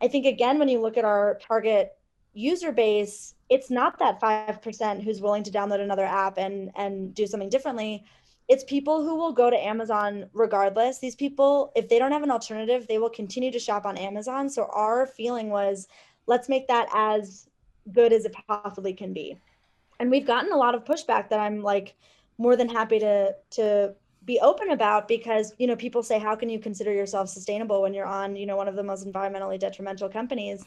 [0.01, 1.97] I think again, when you look at our target
[2.33, 7.27] user base, it's not that 5% who's willing to download another app and and do
[7.27, 8.05] something differently.
[8.47, 11.01] It's people who will go to Amazon regardless.
[11.01, 14.49] These people, if they don't have an alternative, they will continue to shop on Amazon.
[14.49, 15.89] So our feeling was
[16.27, 17.49] let's make that as
[17.93, 19.39] good as it possibly can be
[20.01, 21.95] and we've gotten a lot of pushback that I'm like
[22.39, 26.49] more than happy to to be open about because you know people say how can
[26.49, 30.09] you consider yourself sustainable when you're on you know one of the most environmentally detrimental
[30.09, 30.65] companies?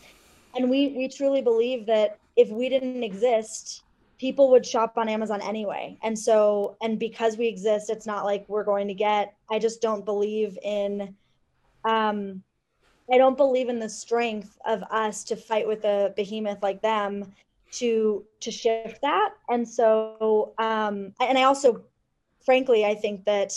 [0.56, 3.84] And we we truly believe that if we didn't exist
[4.18, 5.98] people would shop on amazon anyway.
[6.04, 9.82] And so and because we exist it's not like we're going to get i just
[9.82, 11.16] don't believe in
[11.86, 12.44] um
[13.12, 17.34] i don't believe in the strength of us to fight with a behemoth like them
[17.72, 19.34] to to shift that.
[19.50, 21.84] And so um and i also
[22.44, 23.54] frankly i think that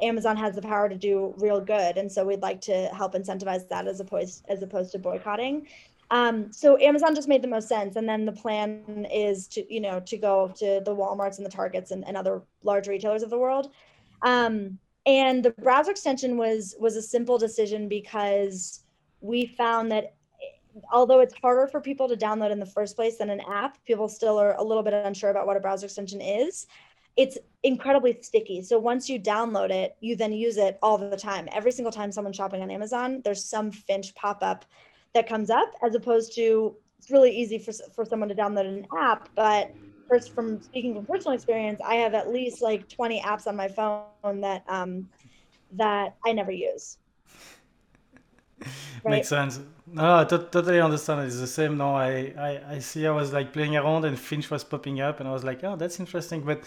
[0.00, 1.96] amazon has the power to do real good.
[1.96, 5.68] And so we'd like to help incentivize that as opposed as opposed to boycotting.
[6.10, 7.96] Um, so amazon just made the most sense.
[7.96, 11.50] And then the plan is to you know to go to the walmarts and the
[11.50, 13.70] targets and, and other large retailers of the world.
[14.22, 18.84] Um, and the browser extension was was a simple decision because
[19.20, 20.14] we found that
[20.92, 24.08] although it's harder for people to download in the first place than an app, people
[24.08, 26.66] still are a little bit unsure about what a browser extension is.
[27.16, 28.62] It's incredibly sticky.
[28.62, 31.48] So once you download it, you then use it all the time.
[31.52, 34.64] Every single time someone's shopping on Amazon, there's some Finch pop up
[35.14, 38.86] that comes up, as opposed to it's really easy for, for someone to download an
[38.96, 39.28] app.
[39.34, 39.72] But
[40.08, 43.68] first, from speaking from personal experience, I have at least like 20 apps on my
[43.68, 45.08] phone that um,
[45.72, 46.98] that I never use.
[49.04, 49.16] Right?
[49.16, 49.60] Makes sense.
[49.94, 51.26] No, I totally understand.
[51.26, 51.76] It's the same.
[51.76, 53.06] No, I, I, I see.
[53.06, 55.76] I was like playing around, and Finch was popping up, and I was like, oh,
[55.76, 56.40] that's interesting.
[56.42, 56.62] But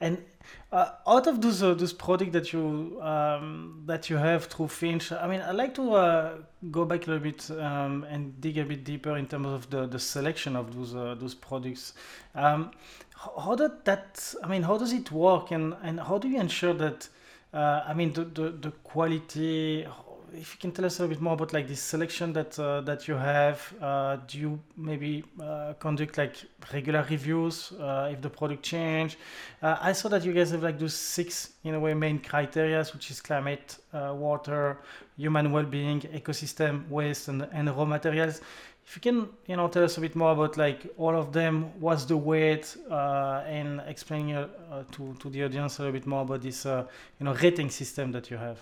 [0.00, 0.22] and
[0.70, 5.10] uh, out of those uh, those products that you um, that you have through Finch,
[5.10, 6.34] I mean, I like to uh,
[6.70, 9.86] go back a little bit um, and dig a bit deeper in terms of the,
[9.86, 11.94] the selection of those uh, those products.
[12.36, 12.70] Um,
[13.16, 14.34] how did that?
[14.44, 17.08] I mean, how does it work, and and how do you ensure that?
[17.52, 19.86] Uh, I mean, the, the, the quality,
[20.34, 22.80] if you can tell us a little bit more about like this selection that uh,
[22.82, 26.36] that you have, uh, do you maybe uh, conduct like
[26.72, 29.18] regular reviews uh, if the product change?
[29.62, 32.84] Uh, I saw that you guys have like those six in a way main criteria,
[32.92, 34.78] which is climate, water,
[35.16, 38.40] human well-being, ecosystem, waste, and, and raw materials.
[38.86, 41.72] if you can, you know, tell us a bit more about like all of them,
[41.80, 44.28] what's the weight, and explain
[44.92, 48.30] to to the audience a little bit more about this, you know, rating system that
[48.30, 48.58] you have.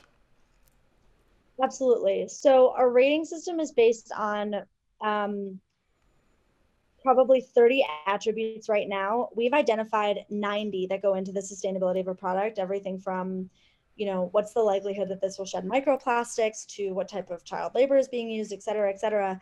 [1.62, 2.28] Absolutely.
[2.28, 4.56] So our rating system is based on
[5.00, 5.58] um,
[7.02, 9.28] probably 30 attributes right now.
[9.34, 13.48] We've identified 90 that go into the sustainability of a product, everything from
[13.96, 17.74] you know, what's the likelihood that this will shed microplastics to what type of child
[17.74, 19.40] labor is being used, et cetera, et cetera.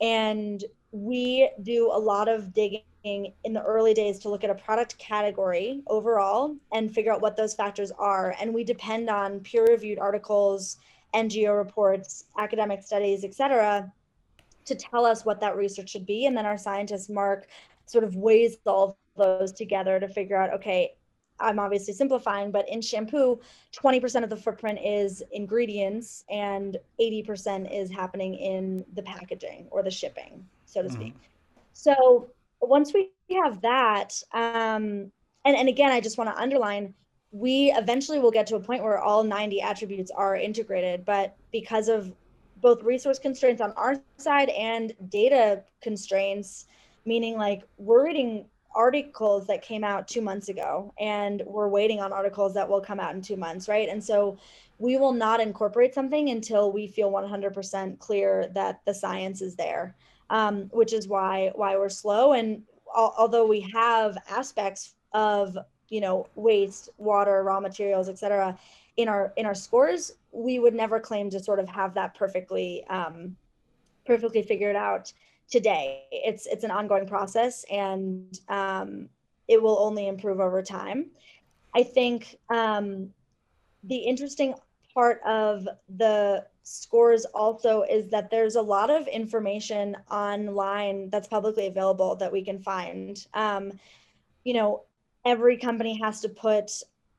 [0.00, 4.54] And we do a lot of digging in the early days to look at a
[4.54, 8.34] product category overall and figure out what those factors are.
[8.40, 10.78] And we depend on peer reviewed articles,
[11.14, 13.92] NGO reports, academic studies, et cetera,
[14.64, 16.26] to tell us what that research should be.
[16.26, 17.48] And then our scientist, Mark,
[17.86, 20.94] sort of weighs all those together to figure out okay,
[21.40, 23.40] I'm obviously simplifying, but in shampoo,
[23.76, 29.90] 20% of the footprint is ingredients and 80% is happening in the packaging or the
[29.90, 30.96] shipping, so to mm-hmm.
[30.96, 31.14] speak.
[31.72, 35.10] So once we have that, um,
[35.44, 36.94] and, and again, I just want to underline,
[37.32, 41.88] we eventually will get to a point where all 90 attributes are integrated, but because
[41.88, 42.12] of
[42.58, 46.66] both resource constraints on our side and data constraints,
[47.04, 52.12] meaning like we're reading articles that came out two months ago and we're waiting on
[52.12, 53.88] articles that will come out in two months right?
[53.88, 54.38] And so
[54.78, 59.94] we will not incorporate something until we feel 100% clear that the science is there
[60.32, 62.32] um, which is why why we're slow.
[62.32, 62.62] And
[62.96, 65.56] al- although we have aspects of
[65.92, 68.58] you know waste water raw materials etc
[68.96, 72.84] in our in our scores we would never claim to sort of have that perfectly
[72.88, 73.36] um,
[74.04, 75.12] perfectly figured out
[75.50, 76.04] today.
[76.10, 79.08] It's it's an ongoing process, and um,
[79.48, 81.10] it will only improve over time.
[81.74, 83.12] I think um,
[83.84, 84.54] the interesting
[84.94, 91.66] part of the scores also is that there's a lot of information online that's publicly
[91.66, 93.26] available that we can find.
[93.34, 93.78] Um,
[94.44, 94.84] you know,
[95.24, 96.70] every company has to put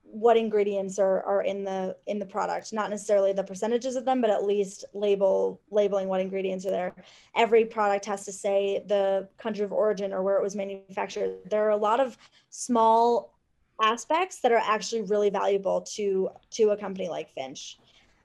[0.03, 4.21] what ingredients are, are in the in the product not necessarily the percentages of them
[4.21, 6.95] but at least label labeling what ingredients are there.
[7.35, 11.49] Every product has to say the country of origin or where it was manufactured.
[11.49, 12.15] There are a lot of
[12.51, 13.33] small
[13.81, 17.79] aspects that are actually really valuable to to a company like finch.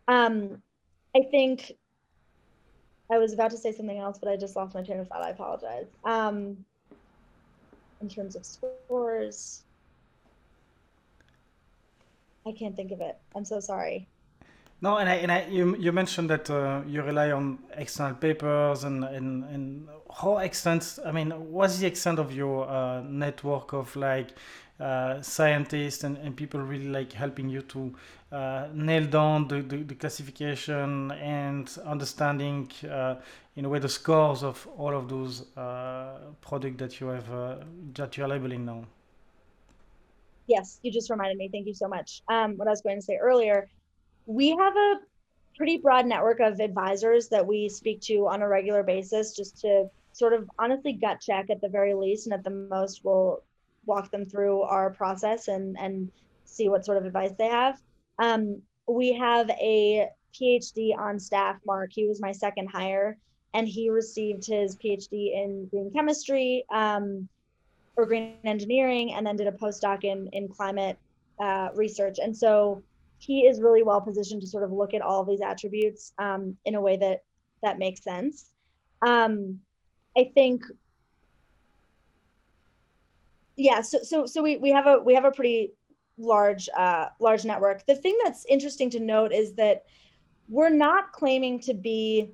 [0.09, 0.63] Um,
[1.17, 1.73] i think
[3.11, 5.23] i was about to say something else but i just lost my train of thought.
[5.23, 5.87] I apologize.
[6.05, 6.65] Um,
[8.01, 9.63] in terms of scores
[12.49, 13.19] I can't think of it.
[13.35, 14.09] I'm so sorry.
[14.81, 18.85] No, and I, and I, you, you mentioned that uh, you rely on external papers
[18.85, 19.89] and, and, and
[20.21, 24.29] how extent, I mean, what's the extent of your uh, network of like
[24.81, 27.93] uh, scientists and, and people really like helping you to
[28.31, 33.17] uh, nail down the, the, the, classification and understanding uh,
[33.57, 37.27] in a way the scores of all of those uh, products that you have,
[37.95, 38.85] that you're labeling now?
[40.49, 41.49] Yes, you just reminded me.
[41.53, 42.23] Thank you so much.
[42.29, 43.69] Um, what I was going to say earlier,
[44.27, 44.95] we have a
[45.57, 49.91] pretty broad network of advisors that we speak to on a regular basis just to
[50.13, 53.43] sort of honestly gut check at the very least and at the most we'll
[53.85, 56.11] walk them through our process and and
[56.45, 57.81] see what sort of advice they have
[58.21, 63.19] um, we have a phd on staff mark he was my second hire
[63.55, 67.29] and he received his phd in green chemistry um,
[67.99, 70.99] or green engineering and then did a postdoc in in climate
[71.41, 72.19] uh, research.
[72.23, 72.83] And so
[73.19, 76.77] he is really well positioned to sort of look at all these attributes um, in
[76.77, 77.25] a way that
[77.63, 78.51] that makes sense.
[79.03, 79.61] Um,
[80.17, 80.65] i think
[83.57, 85.73] yeah so so so we, we have a we have a pretty
[86.19, 87.87] large uh, large network.
[87.87, 89.85] The thing that's interesting to note is that
[90.49, 92.33] we're not claiming to be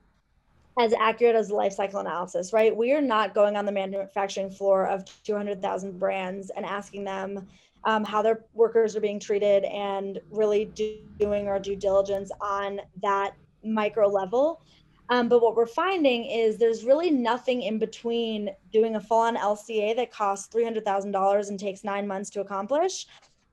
[0.79, 2.77] as accurate as life cycle analysis, right?
[2.77, 7.47] We are not going on the manufacturing floor of 200,000 brands and asking them
[7.85, 12.81] um, how their workers are being treated and really do, doing our due diligence on
[13.03, 14.63] that micro level.
[15.11, 19.37] Um, but what we're finding is there's really nothing in between doing a full on
[19.37, 23.07] LCA that costs $300,000 and takes nine months to accomplish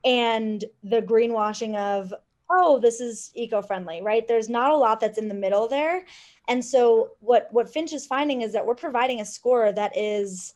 [0.04, 2.14] and the greenwashing of,
[2.52, 4.28] oh, this is eco friendly, right?
[4.28, 6.06] There's not a lot that's in the middle there.
[6.48, 10.56] And so what what Finch is finding is that we're providing a score that is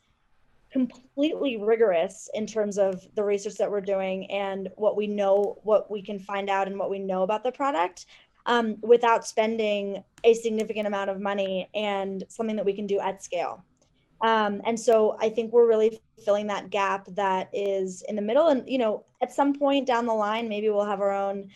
[0.72, 5.90] completely rigorous in terms of the research that we're doing and what we know, what
[5.90, 8.06] we can find out, and what we know about the product.
[8.48, 13.24] Um, without spending a significant amount of money and something that we can do at
[13.24, 13.64] scale.
[14.22, 18.50] Um, and so I think we're really filling that gap that is in the middle.
[18.50, 21.50] And, you know, at some point down the line, maybe we'll have our own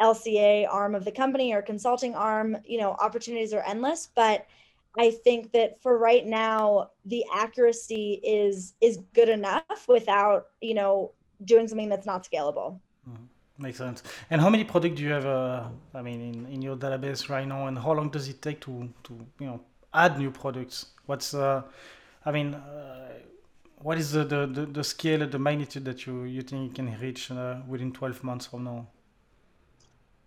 [0.00, 4.08] LCA arm of the company or consulting arm, you know, opportunities are endless.
[4.14, 4.46] But
[4.98, 11.12] I think that for right now, the accuracy is is good enough without you know
[11.44, 12.80] doing something that's not scalable.
[13.08, 13.24] Mm-hmm.
[13.58, 14.02] Makes sense.
[14.30, 15.26] And how many products do you have?
[15.26, 18.60] Uh, I mean, in, in your database right now, and how long does it take
[18.62, 19.60] to to you know
[19.92, 20.86] add new products?
[21.06, 21.62] What's uh,
[22.24, 23.12] I mean, uh,
[23.78, 27.30] what is the, the, the, scale, the magnitude that you you think you can reach
[27.30, 28.88] uh, within twelve months from now?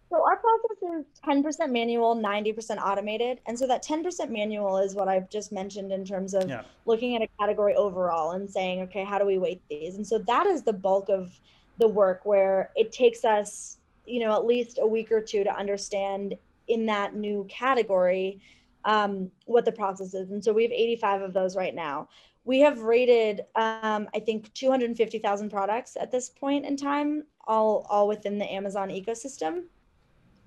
[0.09, 3.41] So our process is 10% manual, 90% automated.
[3.45, 6.63] And so that 10% manual is what I've just mentioned in terms of yeah.
[6.85, 9.95] looking at a category overall and saying, okay, how do we weight these?
[9.95, 11.39] And so that is the bulk of
[11.77, 15.55] the work where it takes us, you know, at least a week or two to
[15.55, 16.35] understand
[16.67, 18.41] in that new category
[18.85, 20.31] um, what the process is.
[20.31, 22.09] And so we have 85 of those right now.
[22.45, 28.07] We have rated, um, I think, 250,000 products at this point in time, all all
[28.07, 29.63] within the Amazon ecosystem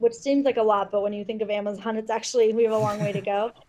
[0.03, 2.73] which seems like a lot, but when you think of Amazon, it's actually we have
[2.73, 3.53] a long way to go.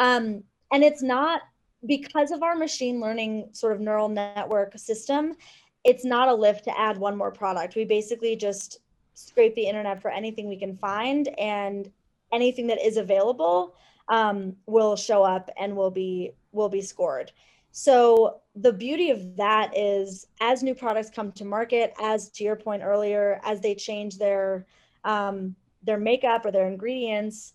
[0.00, 1.42] Um, and it's not
[1.84, 5.34] because of our machine learning sort of neural network system.
[5.82, 7.74] It's not a lift to add one more product.
[7.74, 8.78] We basically just
[9.14, 11.90] scrape the internet for anything we can find, and
[12.30, 13.74] anything that is available
[14.08, 17.32] um, will show up and will be will be scored.
[17.72, 22.54] So the beauty of that is as new products come to market, as to your
[22.54, 24.64] point earlier, as they change their
[25.02, 25.56] um,
[25.88, 27.54] their makeup or their ingredients,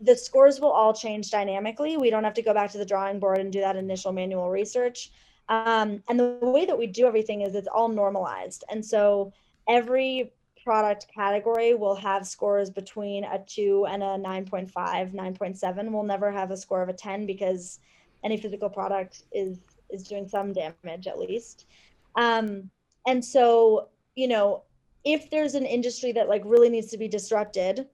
[0.00, 1.96] the scores will all change dynamically.
[1.96, 4.48] We don't have to go back to the drawing board and do that initial manual
[4.48, 5.10] research.
[5.48, 8.62] Um, and the way that we do everything is it's all normalized.
[8.70, 9.32] And so
[9.68, 10.32] every
[10.62, 15.90] product category will have scores between a 2 and a 9.5, 9.7.
[15.90, 17.80] We'll never have a score of a 10 because
[18.22, 19.58] any physical product is
[19.90, 21.66] is doing some damage at least.
[22.14, 22.70] Um,
[23.06, 24.62] and so, you know,
[25.04, 27.86] if there's an industry that like really needs to be disrupted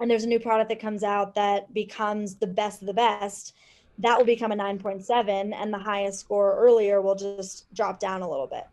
[0.00, 3.54] and there's a new product that comes out that becomes the best of the best
[3.98, 8.28] that will become a 9.7 and the highest score earlier will just drop down a
[8.28, 8.66] little bit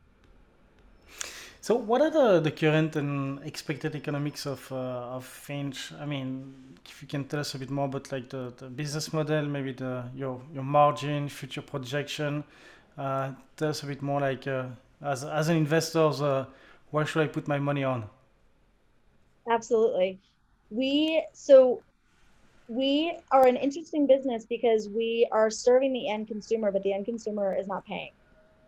[1.65, 5.91] so what are the, the current and expected economics of uh, of Finch?
[5.99, 6.53] I mean,
[6.85, 9.71] if you can tell us a bit more about like the, the business model, maybe
[9.71, 12.43] the your your margin, future projection.
[12.95, 14.65] Uh, tell us a bit more like uh,
[15.01, 16.11] as as an investor,
[16.95, 18.05] where should I put my money on?
[19.51, 20.17] Absolutely.
[20.69, 21.83] We so
[22.69, 27.05] we are an interesting business because we are serving the end consumer, but the end
[27.05, 28.13] consumer is not paying.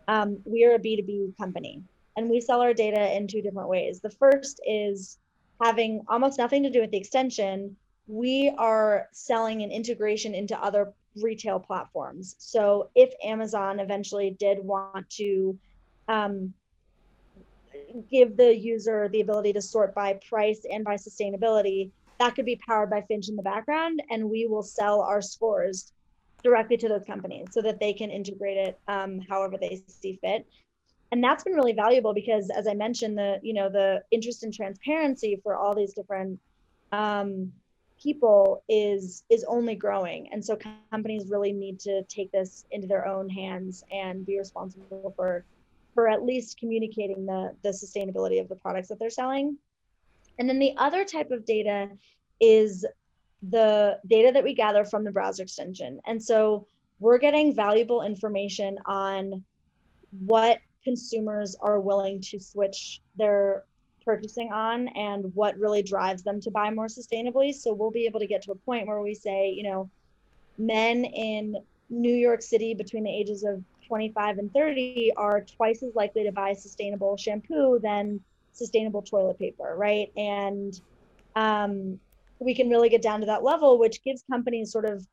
[0.08, 1.82] Um, we are a B2B company
[2.18, 4.00] and we sell our data in two different ways.
[4.00, 5.16] The first is
[5.62, 7.76] having almost nothing to do with the extension.
[8.08, 12.36] We are selling an integration into other retail platforms.
[12.38, 15.58] So if Amazon eventually did want to
[16.08, 16.52] um,
[18.10, 22.60] give the user the ability to sort by price and by sustainability, that could be
[22.66, 25.92] powered by Finch in the background, and we will sell our scores
[26.42, 30.46] directly to those companies so that they can integrate it um, however they see fit.
[31.10, 34.52] And that's been really valuable because, as I mentioned, the you know the interest in
[34.52, 36.38] transparency for all these different
[36.92, 37.52] um,
[38.00, 40.58] people is is only growing, and so
[40.90, 45.44] companies really need to take this into their own hands and be responsible for
[45.98, 49.58] for at least communicating the, the sustainability of the products that they're selling.
[50.38, 51.88] And then the other type of data
[52.40, 52.86] is
[53.50, 55.98] the data that we gather from the browser extension.
[56.06, 56.68] And so
[57.00, 59.42] we're getting valuable information on
[60.24, 63.64] what consumers are willing to switch their
[64.04, 67.52] purchasing on and what really drives them to buy more sustainably.
[67.52, 69.90] So we'll be able to get to a point where we say, you know,
[70.58, 71.56] men in
[71.90, 76.32] New York City between the ages of 25 and 30 are twice as likely to
[76.32, 78.20] buy sustainable shampoo than
[78.52, 80.12] sustainable toilet paper, right?
[80.16, 80.78] And
[81.34, 81.98] um,
[82.38, 85.06] we can really get down to that level, which gives companies sort of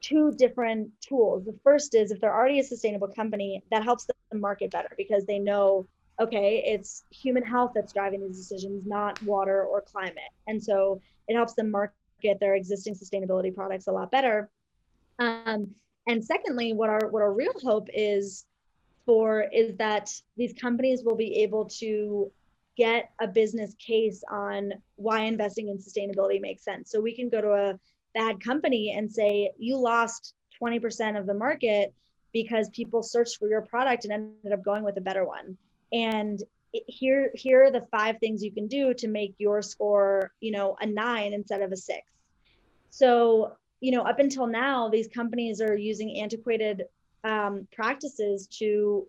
[0.00, 1.44] two different tools.
[1.44, 5.24] The first is if they're already a sustainable company, that helps them market better because
[5.24, 5.86] they know,
[6.20, 10.32] okay, it's human health that's driving these decisions, not water or climate.
[10.46, 11.96] And so it helps them market
[12.40, 14.50] their existing sustainability products a lot better.
[15.18, 15.74] Um,
[16.06, 18.44] and secondly what our what our real hope is
[19.04, 22.30] for is that these companies will be able to
[22.76, 26.90] get a business case on why investing in sustainability makes sense.
[26.90, 27.78] So we can go to a
[28.14, 31.94] bad company and say you lost 20% of the market
[32.32, 35.56] because people searched for your product and ended up going with a better one.
[35.92, 36.42] And
[36.72, 40.76] here here are the five things you can do to make your score you know
[40.80, 42.02] a nine instead of a six.
[42.90, 46.84] So you know, up until now, these companies are using antiquated
[47.24, 49.06] um, practices to,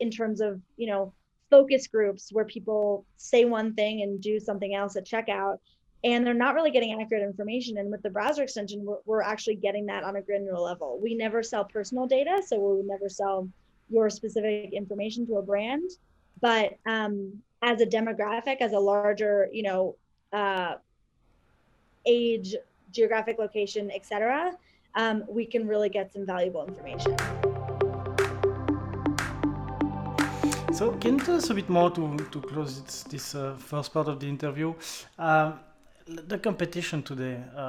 [0.00, 1.12] in terms of, you know,
[1.50, 5.58] focus groups where people say one thing and do something else at checkout.
[6.04, 7.78] and they're not really getting accurate information.
[7.78, 10.98] And with the browser extension, we're, we're actually getting that on a granular level.
[11.02, 13.48] We never sell personal data, so we would never sell
[13.90, 15.90] your specific information to a brand.
[16.40, 19.96] But um, as a demographic, as a larger, you know,
[20.32, 20.74] uh,
[22.06, 22.54] age,
[22.92, 24.56] geographic location, etc.,
[24.94, 27.14] um, we can really get some valuable information.
[30.72, 33.92] So, can you tell us a bit more to, to close this, this uh, first
[33.92, 34.74] part of the interview?
[35.18, 35.60] Um,
[36.08, 37.42] the competition today.
[37.54, 37.60] Uh,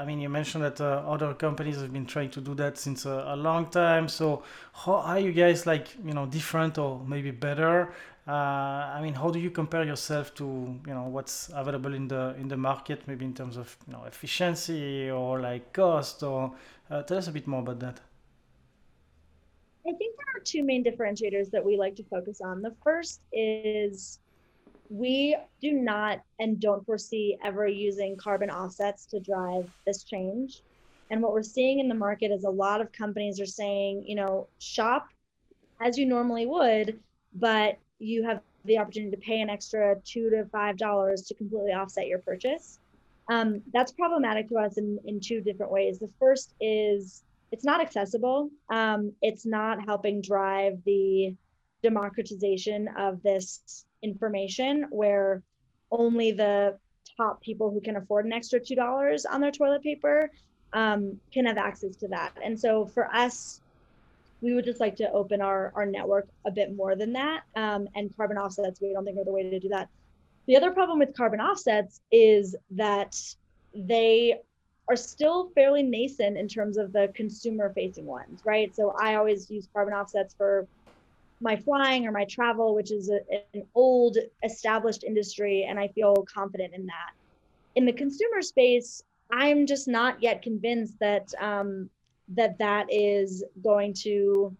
[0.00, 3.04] I mean, you mentioned that uh, other companies have been trying to do that since
[3.04, 4.08] a, a, long time.
[4.08, 4.42] So,
[4.72, 7.92] how are you guys like, you know, different or maybe better?
[8.30, 10.44] Uh, I mean, how do you compare yourself to,
[10.86, 14.04] you know, what's available in the in the market, maybe in terms of, you know,
[14.04, 16.22] efficiency or like cost?
[16.22, 16.52] Or
[16.88, 17.98] uh, tell us a bit more about that.
[19.84, 22.62] I think there are two main differentiators that we like to focus on.
[22.62, 24.20] The first is
[24.90, 30.62] we do not and don't foresee ever using carbon offsets to drive this change.
[31.10, 34.14] And what we're seeing in the market is a lot of companies are saying, you
[34.14, 35.08] know, shop
[35.80, 37.00] as you normally would,
[37.34, 41.72] but you have the opportunity to pay an extra two to five dollars to completely
[41.72, 42.78] offset your purchase.
[43.28, 45.98] Um, that's problematic to us in, in two different ways.
[46.00, 47.22] The first is
[47.52, 48.50] it's not accessible.
[48.70, 51.34] Um, it's not helping drive the
[51.82, 55.42] democratization of this information where
[55.90, 56.76] only the
[57.16, 60.30] top people who can afford an extra two dollars on their toilet paper
[60.72, 62.32] um, can have access to that.
[62.44, 63.59] And so for us,
[64.40, 67.42] we would just like to open our, our network a bit more than that.
[67.56, 69.88] Um, and carbon offsets, we don't think are the way to do that.
[70.46, 73.14] The other problem with carbon offsets is that
[73.74, 74.36] they
[74.88, 78.74] are still fairly nascent in terms of the consumer facing ones, right?
[78.74, 80.66] So I always use carbon offsets for
[81.40, 83.20] my flying or my travel, which is a,
[83.54, 87.10] an old established industry, and I feel confident in that.
[87.76, 91.88] In the consumer space, I'm just not yet convinced that um,
[92.30, 94.56] that that is going to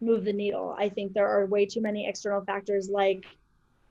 [0.00, 0.74] move the needle.
[0.78, 3.24] I think there are way too many external factors like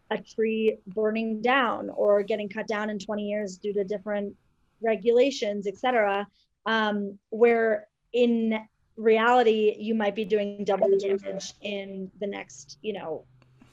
[0.09, 4.35] a tree burning down or getting cut down in 20 years due to different
[4.81, 6.27] regulations, et cetera,
[6.65, 8.57] um, where in
[8.95, 13.23] reality you might be doing double the damage in the next you know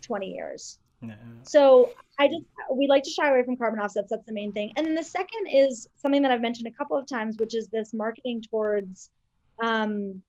[0.03, 1.15] 20 years yeah.
[1.43, 4.71] so i just we like to shy away from carbon offsets that's the main thing
[4.77, 7.69] and then the second is something that i've mentioned a couple of times which is
[7.69, 9.11] this marketing towards
[9.63, 10.23] um,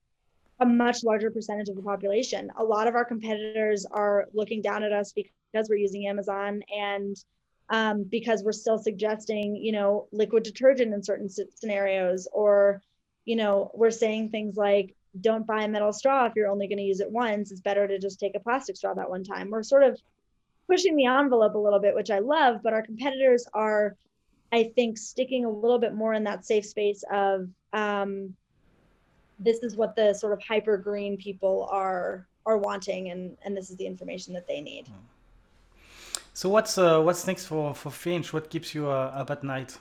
[0.59, 4.83] a much larger percentage of the population a lot of our competitors are looking down
[4.83, 7.17] at us because we're using amazon and
[7.69, 12.81] um, because we're still suggesting you know liquid detergent in certain scenarios or
[13.25, 16.77] you know, we're saying things like, don't buy a metal straw if you're only going
[16.77, 17.51] to use it once.
[17.51, 19.49] It's better to just take a plastic straw that one time.
[19.49, 19.99] We're sort of
[20.69, 23.95] pushing the envelope a little bit, which I love, but our competitors are,
[24.51, 28.35] I think, sticking a little bit more in that safe space of um,
[29.39, 33.69] this is what the sort of hyper green people are are wanting, and and this
[33.69, 34.87] is the information that they need.
[36.33, 38.33] So what's uh, what's next for for Finch?
[38.33, 39.77] What keeps you uh, up at night?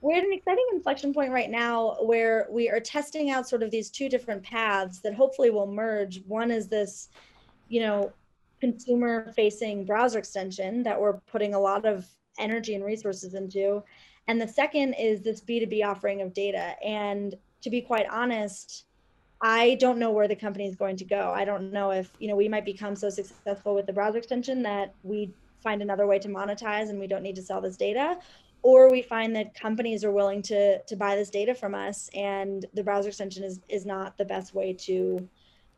[0.00, 3.70] we're at an exciting inflection point right now where we are testing out sort of
[3.70, 6.22] these two different paths that hopefully will merge.
[6.26, 7.08] One is this,
[7.68, 8.12] you know,
[8.60, 12.06] consumer facing browser extension that we're putting a lot of
[12.38, 13.82] energy and resources into.
[14.28, 16.76] And the second is this B2B offering of data.
[16.84, 18.84] And to be quite honest,
[19.40, 21.32] I don't know where the company is going to go.
[21.34, 24.62] I don't know if, you know, we might become so successful with the browser extension
[24.62, 28.18] that we find another way to monetize and we don't need to sell this data
[28.62, 32.66] or we find that companies are willing to to buy this data from us and
[32.74, 35.28] the browser extension is is not the best way to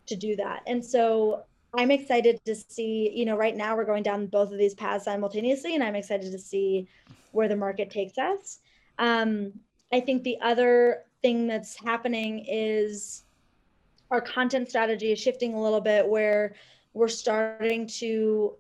[0.07, 1.44] to do that and so
[1.74, 5.05] i'm excited to see you know right now we're going down both of these paths
[5.05, 6.88] simultaneously and i'm excited to see
[7.33, 8.59] where the market takes us.
[8.99, 9.53] Um,
[9.93, 13.24] i think the other thing that's happening is
[14.11, 16.55] our content strategy is shifting a little bit where
[16.95, 18.55] we're starting to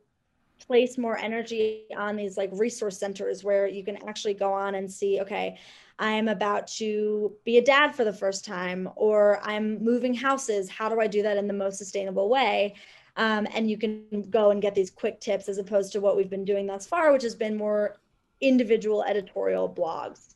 [0.66, 4.90] place more energy on these like resource centers where you can actually go on and
[4.90, 5.58] see okay
[5.98, 10.68] i'm about to be a dad for the first time or i'm moving houses.
[10.68, 12.74] How do i do that in the most sustainable way?
[13.16, 16.30] Um, and you can go and get these quick tips as opposed to what we've
[16.30, 17.96] been doing thus far which has been more
[18.40, 20.34] individual editorial blogs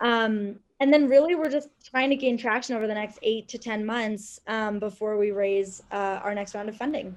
[0.00, 3.58] um, and then really we're just trying to gain traction over the next eight to
[3.58, 7.16] ten months um, before we raise uh, our next round of funding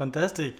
[0.00, 0.54] Fantastic.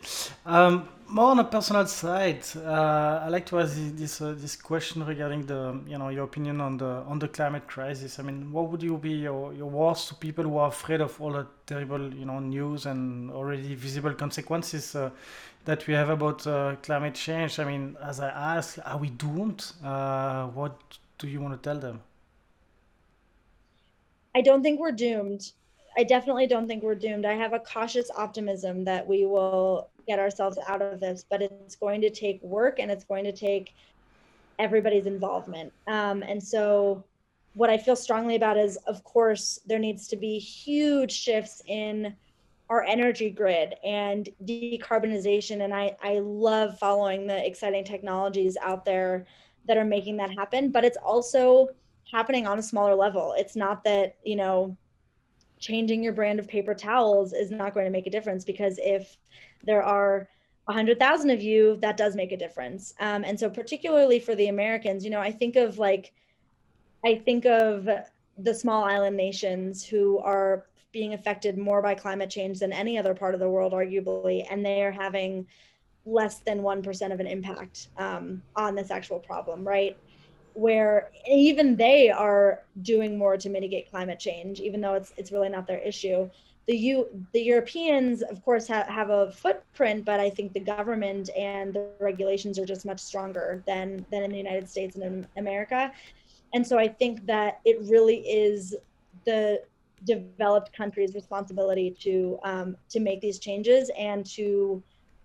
[0.44, 5.02] Um, more on a personal side, uh, I like to ask this uh, this question
[5.06, 8.18] regarding the you know your opinion on the on the climate crisis.
[8.18, 11.18] I mean, what would you be your, your words to people who are afraid of
[11.22, 15.08] all the terrible you know news and already visible consequences uh,
[15.64, 17.58] that we have about uh, climate change?
[17.58, 19.72] I mean, as I ask, are we doomed?
[19.84, 20.76] Uh, what
[21.18, 22.00] do you want to tell them?
[24.34, 25.52] I don't think we're doomed.
[25.96, 27.24] I definitely don't think we're doomed.
[27.24, 31.76] I have a cautious optimism that we will get ourselves out of this, but it's
[31.76, 33.74] going to take work and it's going to take
[34.58, 35.72] everybody's involvement.
[35.86, 37.04] Um, and so,
[37.54, 42.14] what I feel strongly about is, of course, there needs to be huge shifts in
[42.70, 45.64] our energy grid and decarbonization.
[45.64, 49.26] And I, I love following the exciting technologies out there
[49.66, 51.68] that are making that happen, but it's also
[52.10, 53.34] happening on a smaller level.
[53.36, 54.76] It's not that, you know,
[55.58, 59.16] changing your brand of paper towels is not going to make a difference because if
[59.64, 60.28] there are
[60.64, 62.94] 100,000 of you, that does make a difference.
[63.00, 66.12] Um, and so, particularly for the Americans, you know, I think of like,
[67.04, 67.88] I think of
[68.38, 73.14] the small island nations who are being affected more by climate change than any other
[73.14, 75.46] part of the world, arguably, and they are having
[76.06, 79.96] less than 1% of an impact um, on this actual problem, right?
[80.54, 85.48] where even they are doing more to mitigate climate change, even though it's it's really
[85.48, 86.28] not their issue.
[86.66, 91.30] The U, the Europeans, of course, have, have a footprint, but I think the government
[91.36, 95.26] and the regulations are just much stronger than than in the United States and in
[95.36, 95.92] America.
[96.52, 98.76] And so I think that it really is
[99.24, 99.62] the
[100.04, 104.82] developed countries' responsibility to um, to make these changes and to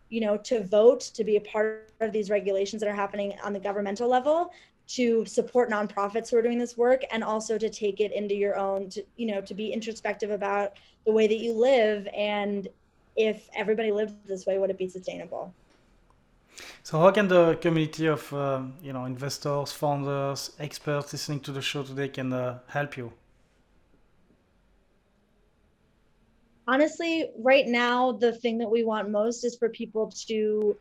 [0.09, 3.53] you know to vote to be a part of these regulations that are happening on
[3.53, 4.51] the governmental level
[4.87, 8.55] to support nonprofits who are doing this work and also to take it into your
[8.57, 10.73] own to you know to be introspective about
[11.05, 12.67] the way that you live and
[13.15, 15.53] if everybody lived this way would it be sustainable?
[16.83, 21.61] So how can the community of uh, you know investors founders experts listening to the
[21.61, 23.11] show today can uh, help you
[26.67, 30.77] honestly right now the thing that we want most is for people to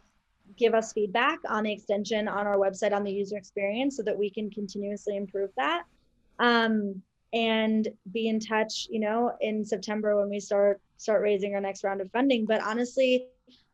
[0.56, 4.16] give us feedback on the extension on our website on the user experience so that
[4.16, 5.84] we can continuously improve that.
[6.38, 11.60] Um, and be in touch you know in september when we start start raising our
[11.60, 12.44] next round of funding.
[12.46, 13.26] But honestly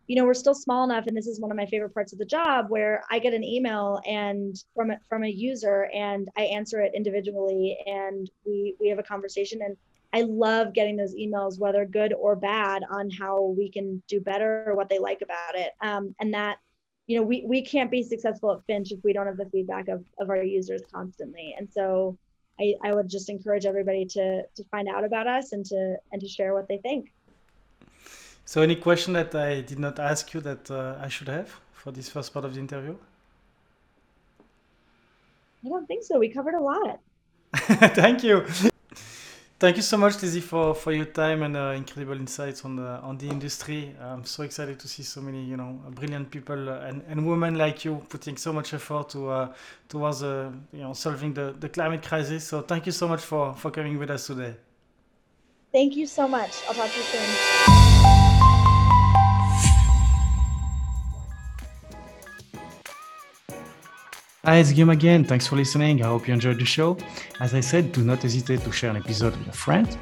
[0.07, 2.19] you know we're still small enough and this is one of my favorite parts of
[2.19, 6.43] the job where i get an email and from a, from a user and i
[6.43, 9.77] answer it individually and we we have a conversation and
[10.13, 14.65] i love getting those emails whether good or bad on how we can do better
[14.67, 16.59] or what they like about it um, and that
[17.11, 19.89] you know, we, we can't be successful at Finch if we don't have the feedback
[19.89, 21.57] of, of our users constantly.
[21.59, 22.17] And so
[22.61, 26.21] I, I would just encourage everybody to, to find out about us and to, and
[26.21, 27.13] to share what they think.
[28.45, 31.91] So any question that I did not ask you that uh, I should have for
[31.91, 32.97] this first part of the interview?
[35.65, 36.17] I don't think so.
[36.17, 37.01] We covered a lot.
[37.57, 38.47] Thank you.
[39.61, 42.99] Thank you so much, Lizzie, for, for your time and uh, incredible insights on the
[43.03, 43.95] on the industry.
[44.01, 47.85] I'm so excited to see so many you know brilliant people and, and women like
[47.85, 49.53] you putting so much effort to uh,
[49.87, 52.45] towards uh, you know solving the, the climate crisis.
[52.45, 54.55] So thank you so much for for coming with us today.
[55.73, 56.63] Thank you so much.
[56.67, 57.80] I'll talk to you soon.
[64.43, 65.23] Hi, it's Guillaume again.
[65.23, 66.03] Thanks for listening.
[66.03, 66.97] I hope you enjoyed the show.
[67.41, 69.99] As I said, do not hesitate to share an episode with a friend.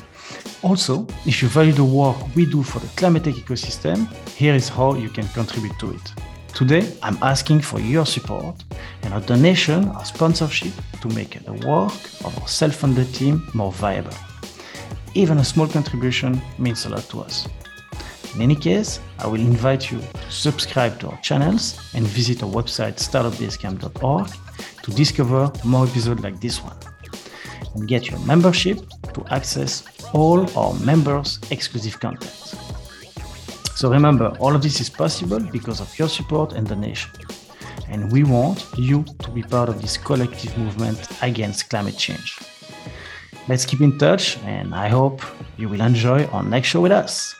[0.62, 4.68] Also, if you value the work we do for the climate tech ecosystem, here is
[4.68, 6.12] how you can contribute to it.
[6.54, 8.62] Today, I'm asking for your support
[9.02, 11.92] and a donation or sponsorship to make the work
[12.24, 14.14] of our self-funded team more viable.
[15.14, 17.48] Even a small contribution means a lot to us.
[18.34, 22.50] In any case, I will invite you to subscribe to our channels and visit our
[22.50, 24.28] website startupbasecamp.org
[24.82, 26.76] to discover more episodes like this one.
[27.74, 28.78] And get your membership
[29.14, 32.54] to access all our members' exclusive content.
[33.74, 37.10] So remember, all of this is possible because of your support and donation.
[37.88, 42.38] And we want you to be part of this collective movement against climate change.
[43.48, 45.22] Let's keep in touch, and I hope
[45.56, 47.34] you will enjoy our next show with us.